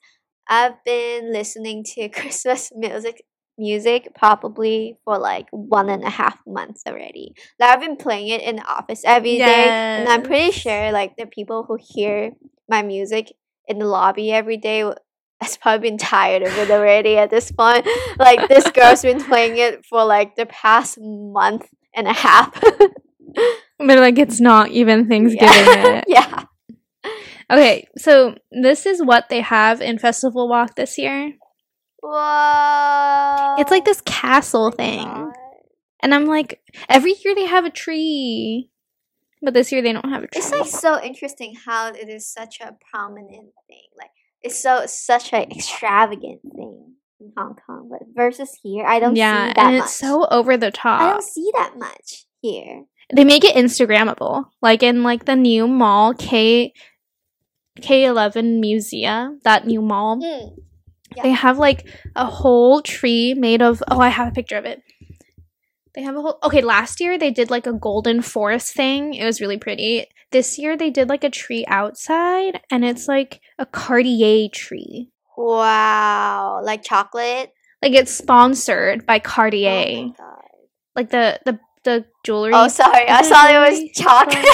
[0.49, 3.23] I've been listening to Christmas music
[3.59, 7.35] music probably for like one and a half months already.
[7.59, 11.17] Like I've been playing it in the office every day, and I'm pretty sure like
[11.17, 12.33] the people who hear
[12.69, 13.33] my music
[13.69, 14.91] in the lobby every day
[15.41, 17.87] has probably been tired of it already at this point.
[18.19, 22.53] Like this girl's been playing it for like the past month and a half.
[23.79, 25.85] But like it's not even Thanksgiving yeah.
[25.85, 26.05] yet.
[26.09, 26.45] yeah.
[27.51, 31.33] Okay, so this is what they have in Festival Walk this year.
[32.01, 33.57] Whoa.
[33.59, 35.05] It's like this castle Oh thing.
[35.05, 35.33] God.
[36.03, 38.71] And I'm like, every year they have a tree.
[39.43, 40.41] But this year they don't have a tree.
[40.41, 43.89] It's like so interesting how it is such a prominent thing.
[43.99, 44.11] Like
[44.41, 49.49] it's so such an extravagant thing in Hong Kong, but versus here, I don't yeah,
[49.49, 49.85] see that and much.
[49.85, 51.01] it's so over the top.
[51.01, 52.85] I don't see that much here.
[53.15, 54.47] They make it Instagrammable.
[54.63, 56.73] Like in like the new mall, K
[57.81, 60.17] K eleven Musea, that new mall.
[60.19, 60.57] Mm.
[61.17, 61.23] Yeah.
[61.25, 61.87] They have like
[62.17, 64.83] a whole tree made of oh I have a picture of it.
[65.95, 69.13] They have a whole okay, last year they did like a golden forest thing.
[69.15, 70.07] It was really pretty.
[70.31, 75.11] This year they did like a tree outside and it's like a Cartier tree.
[75.37, 77.53] Wow, like chocolate.
[77.83, 80.07] Like it's sponsored by Oh Cartier.
[80.07, 80.43] my god.
[80.97, 82.53] like the the the jewelry.
[82.55, 84.47] Oh, sorry, I Is it thought it was chocolate.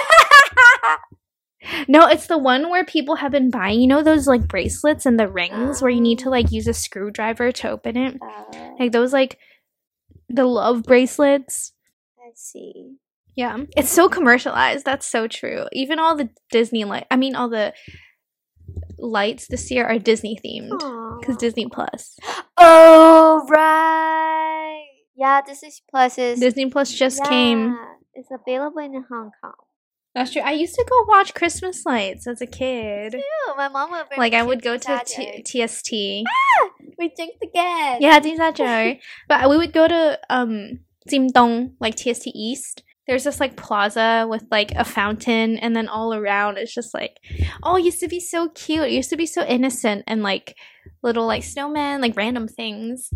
[1.89, 5.19] No, it's the one where people have been buying, you know those like bracelets and
[5.21, 8.17] the rings where you need to like use a screwdriver to open it?
[8.23, 9.39] Uh, Like those like
[10.29, 11.73] the love bracelets.
[12.25, 12.97] let's see.
[13.35, 13.59] Yeah.
[13.77, 14.85] It's so commercialized.
[14.85, 15.67] That's so true.
[15.73, 17.75] Even all the Disney light I mean all the
[18.99, 20.81] lights this year are Disney themed
[21.25, 22.17] cuz Disney Plus.
[22.57, 24.48] Oh right.
[25.19, 27.79] Yeah, Disney Plus is Disney Plus just yeah, came.
[28.15, 29.53] It's available in Hong Kong.
[30.15, 30.43] That's true.
[30.43, 33.13] I used to go watch Christmas lights as a kid.
[33.13, 33.55] Too.
[33.57, 35.93] My mom would like I would go to t- TST.
[36.27, 37.99] Ah, we jinked again.
[38.01, 38.39] Yeah, Ding
[39.29, 42.85] But we would go to um Jim Dong, like TST East.
[43.09, 47.17] There's this like plaza with like a fountain, and then all around it's just like,
[47.65, 48.85] oh, it used to be so cute.
[48.85, 50.57] It used to be so innocent and like
[51.03, 53.11] little like snowmen, like random things.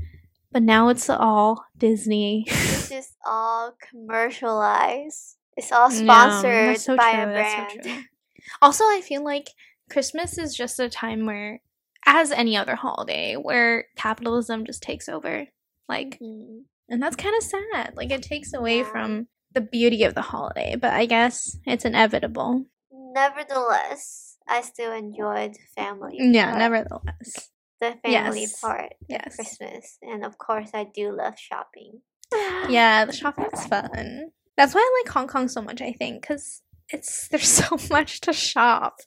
[0.53, 2.45] But now it's all Disney.
[2.47, 5.37] It's just all commercialized.
[5.57, 8.05] It's all sponsored so by true, a that's so brand.
[8.61, 9.49] Also, I feel like
[9.89, 11.61] Christmas is just a time where,
[12.07, 15.47] as any other holiday, where capitalism just takes over.
[15.89, 16.63] Like, Mhm.
[16.89, 17.95] And that's kind of sad.
[17.97, 18.91] Like it takes away Yeah.
[18.91, 22.67] from the beauty of the holiday, but I guess it's inevitable.
[22.91, 26.17] Nevertheless, I still enjoyed family.
[26.19, 27.51] Yeah, nevertheless.
[27.83, 28.61] The family Yes.
[28.61, 28.93] part.
[28.93, 29.35] of Yes.
[29.37, 32.01] Christmas, and of course, I do love shopping.
[32.70, 34.30] Yeah, the shopping is fun.
[34.57, 38.20] That's why I like Hong Kong so much, I think, because it's there's so much
[38.22, 39.01] to shop.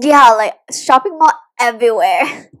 [0.00, 2.24] Yeah, like shopping mall everywhere.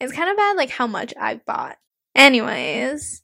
[0.00, 1.76] It's kind of bad like how much I've bought.
[2.14, 3.22] Anyways,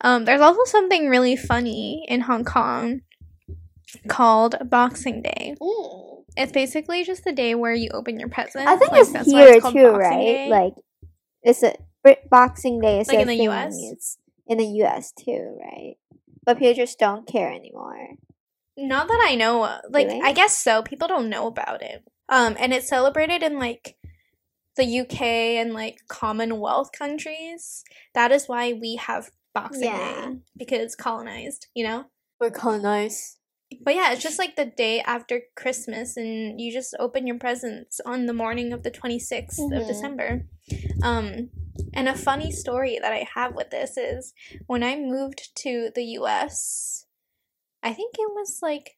[0.00, 3.02] um there's also something really funny in Hong Kong
[4.08, 5.54] called Boxing Day.
[6.36, 8.70] It's basically just the day where you open your presents.
[8.70, 10.16] I think like, it's here called too, right?
[10.16, 10.48] Day.
[10.50, 10.74] Like
[11.42, 11.74] it's a
[12.30, 13.74] Boxing Day is Like in the thing, US?
[13.92, 15.94] It's in the US too, right?
[16.44, 18.08] But people just don't care anymore.
[18.76, 19.80] Not that I know of.
[19.90, 20.22] Like, Really?
[20.22, 20.82] I guess so.
[20.82, 22.02] People don't know about it.
[22.28, 23.96] Um, and it's celebrated in like
[24.76, 27.84] the UK and like Commonwealth countries.
[28.14, 30.30] That is why we have Boxing Yeah.
[30.30, 32.06] Day because it's colonized, you know.
[32.40, 33.38] We're colonized.
[33.80, 38.00] But yeah, it's just like the day after Christmas, and you just open your presents
[38.04, 39.80] on the morning of the twenty sixth Mhm.
[39.80, 40.46] of December.
[41.02, 41.50] Um,
[41.94, 44.34] and a funny story that I have with this is
[44.66, 47.06] when I moved to the U.S.
[47.82, 48.96] I think it was like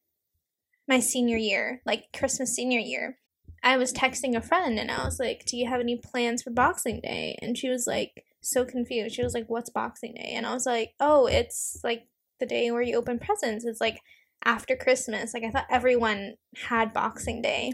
[0.87, 3.19] my senior year, like Christmas senior year.
[3.63, 6.51] I was texting a friend and I was like, "Do you have any plans for
[6.51, 9.15] Boxing Day?" And she was like, so confused.
[9.17, 12.07] She was like, "What's Boxing Day?" And I was like, "Oh, it's like
[12.41, 13.65] the day where you open presents.
[13.65, 14.01] It's like
[14.45, 15.35] after Christmas.
[15.35, 16.35] Like I thought everyone
[16.69, 17.73] had Boxing Day."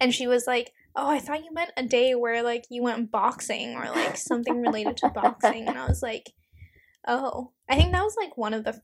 [0.00, 3.10] And she was like, "Oh, I thought you meant a day where like you went
[3.10, 6.32] boxing or like something related to boxing." And I was like,
[7.06, 8.80] "Oh, I think that was like one of the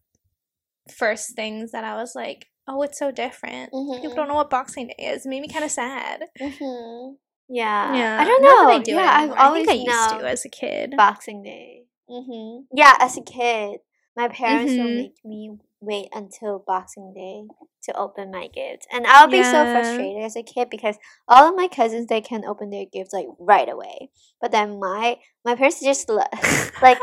[0.90, 3.70] first things that I was like, oh, it's so different.
[3.70, 5.26] People don't know what Boxing Day is.
[5.26, 6.24] It made me kind of sad.
[6.40, 7.14] Mm-hmm.
[7.48, 7.94] Yeah.
[7.94, 8.70] Yeah, I don't know.
[8.70, 9.30] I do it yeah, I've.
[9.32, 10.94] I always think I used to as a kid.
[10.96, 11.84] Boxing Day.
[12.08, 12.64] Mm-hmm.
[12.74, 13.80] Yeah, as a kid,
[14.16, 14.94] my parents will Mhm.
[14.94, 17.44] make me wait until Boxing Day
[17.84, 20.96] to open my gifts, and I'll be so frustrated as a kid because
[21.28, 24.10] all of my cousins they can open their gifts like right away,
[24.40, 26.08] but then my my parents just
[26.82, 26.98] like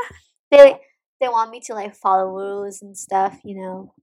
[0.52, 0.80] they
[1.22, 3.94] they want me to like follow rules and stuff, you know.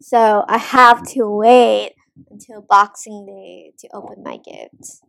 [0.00, 1.94] So I have to wait
[2.30, 5.02] until Boxing Day to open my gifts.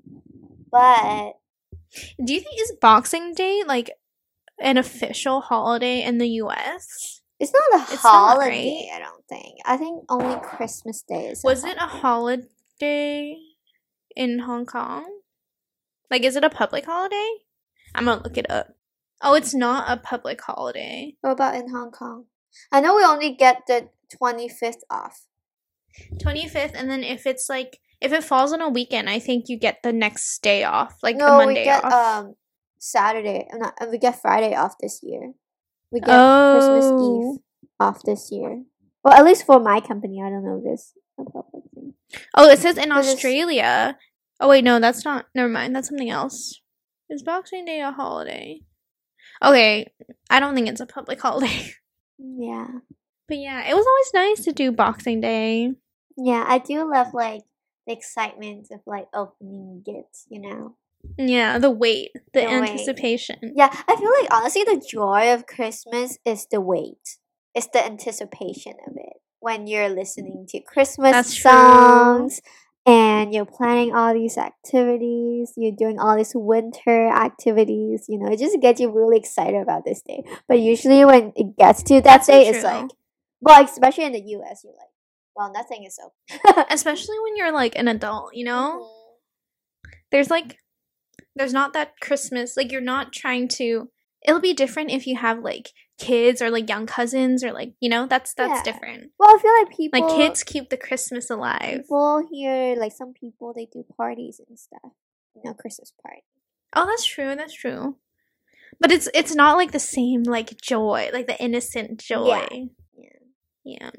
[0.71, 1.33] But
[2.23, 3.91] Do you think is Boxing Day like
[4.59, 7.14] an official holiday in the U.S.?
[7.39, 9.59] It's not a It's not, holiday, I don't think.
[9.65, 11.41] I think only Christmas Day is.
[11.43, 13.37] Was it a holiday
[14.15, 15.05] in Hong Kong?
[16.09, 17.29] Like, is it a public holiday?
[17.93, 18.75] I'm gonna look it up.
[19.21, 21.15] Oh, it's not a public holiday.
[21.21, 22.25] What about in Hong Kong?
[22.71, 23.89] I know we only get the
[24.21, 25.25] 25th off.
[26.21, 29.57] 25th, and then if it's like, if it falls on a weekend, I think you
[29.57, 31.93] get the next day off, like the no, Monday we get off.
[31.93, 32.35] um
[32.79, 33.47] Saturday.
[33.53, 35.33] Not, we get Friday off this year.
[35.91, 37.33] We get Christmas Oh.
[37.35, 37.39] Eve
[37.79, 38.63] off this year.
[39.03, 41.93] Well, at least for my company, I don't know if this a public thing.
[42.35, 43.97] Oh, it says in Australia.
[44.39, 45.27] Oh wait, no, that's not.
[45.35, 45.75] Never mind.
[45.75, 46.59] That's something else.
[47.09, 48.61] Is Boxing Day a holiday?
[49.43, 49.91] Okay,
[50.29, 51.71] I don't think it's a public holiday.
[52.17, 52.67] Yeah,
[53.27, 55.73] But yeah, it was always nice to do Boxing Day.
[56.17, 56.45] yeah.
[56.47, 57.41] I do love like
[57.85, 60.25] the excitement of like opening gifts.
[60.29, 60.75] You know.
[61.17, 62.69] Yeah, the wait, the, The wait.
[62.69, 63.53] anticipation.
[63.55, 67.17] Yeah, I feel like honestly, the joy of Christmas is the wait.
[67.53, 71.51] It's the anticipation of it when you're listening to Christmas That's true.
[71.51, 72.41] songs
[72.85, 75.53] and you're planning all these activities.
[75.55, 78.05] You're doing all these winter activities.
[78.09, 80.23] You know, it just gets you really excited about this day.
[80.47, 82.89] But usually, when it gets to that That's day, it's like,
[83.41, 84.89] well, especially in the U.S., you're like,
[85.35, 86.11] well, nothing is so.
[86.69, 88.81] Especially when you're like an adult, you know?
[88.81, 89.91] Mm-hmm.
[90.11, 90.57] There's like
[91.35, 93.89] there's not that Christmas like you're not trying to
[94.27, 97.89] it'll be different if you have like kids or like young cousins or like, you
[97.89, 98.73] know, that's that's Yeah.
[98.73, 99.11] different.
[99.19, 101.81] Well, I feel like people Like kids keep the Christmas alive.
[101.81, 104.91] People here, like some people, they do parties and stuff.
[105.35, 106.23] You know, Christmas party.
[106.75, 107.35] Oh, that's true.
[107.35, 107.97] That's true.
[108.79, 112.47] But it's it's not like the same like joy, like the innocent joy.
[112.93, 113.09] Yeah.
[113.63, 113.89] Yeah.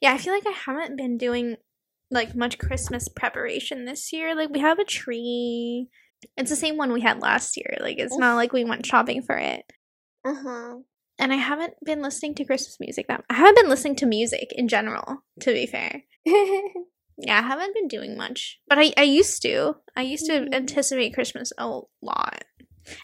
[0.00, 1.56] Yeah, I feel like I haven't been doing
[2.10, 4.34] like much Christmas preparation this year.
[4.34, 5.88] Like we have a tree.
[6.36, 7.76] It's the same one we had last year.
[7.80, 9.64] Like it's not like we went shopping for it.
[10.24, 10.74] Uh huh.
[11.20, 14.52] And I haven't been listening to Christmas music that I haven't been listening to music
[14.52, 16.02] in general, to be fair.
[17.20, 18.60] Yeah, I haven't been doing much.
[18.68, 19.74] But I, I used to.
[19.96, 20.54] I used to Mhm.
[20.54, 22.44] anticipate Christmas a lot.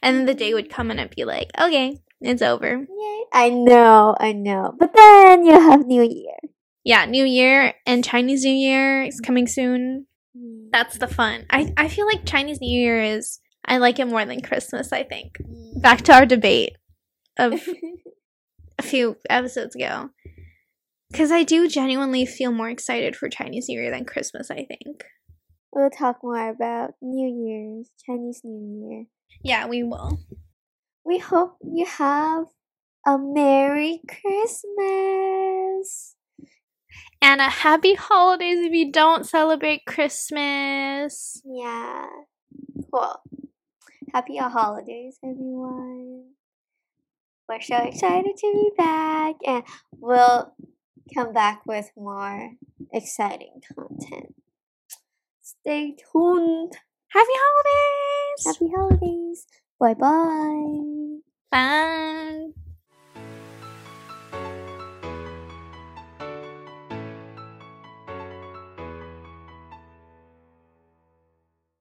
[0.02, 2.86] And then the day would come and I'd be like, okay, it's over.
[2.88, 3.24] Yay.
[3.32, 4.72] I know, I know.
[4.78, 6.36] But then you have New Year.
[6.85, 9.24] Yeah, New Year and Chinese New Year is mm-hmm.
[9.24, 10.07] coming soon.
[10.37, 10.68] Mm-hmm.
[10.70, 11.47] That's the fun.
[11.51, 15.05] I, I feel like Chinese New Year is I like it more than Christmas, I
[15.05, 15.39] think.
[15.39, 15.80] Mm.
[15.80, 16.76] Back to our debate
[17.39, 17.66] of
[18.78, 20.11] a few episodes ago.
[21.14, 25.05] Cause I do genuinely feel more excited for Chinese New Year than Christmas, I think.
[25.72, 29.05] we'll talk more about New Year's, Chinese New Year.
[29.43, 30.18] Yeah, we will.
[31.05, 32.47] We hope you have
[33.07, 36.14] a Merry Christmas.
[37.25, 41.41] And a happy holidays if you don't celebrate Christmas.
[41.43, 42.07] Yeah.
[42.93, 43.16] Cool.
[44.12, 46.25] Happy holidays, everyone.
[47.49, 49.64] We're so excited to be back, and
[49.99, 50.53] we'll
[51.14, 52.51] come back with more
[52.93, 54.35] exciting content.
[55.41, 56.77] Stay tuned.
[57.09, 58.45] Happy holidays!
[58.45, 59.47] Happy holidays.
[59.81, 61.20] Bye bye.
[61.51, 62.64] Bye.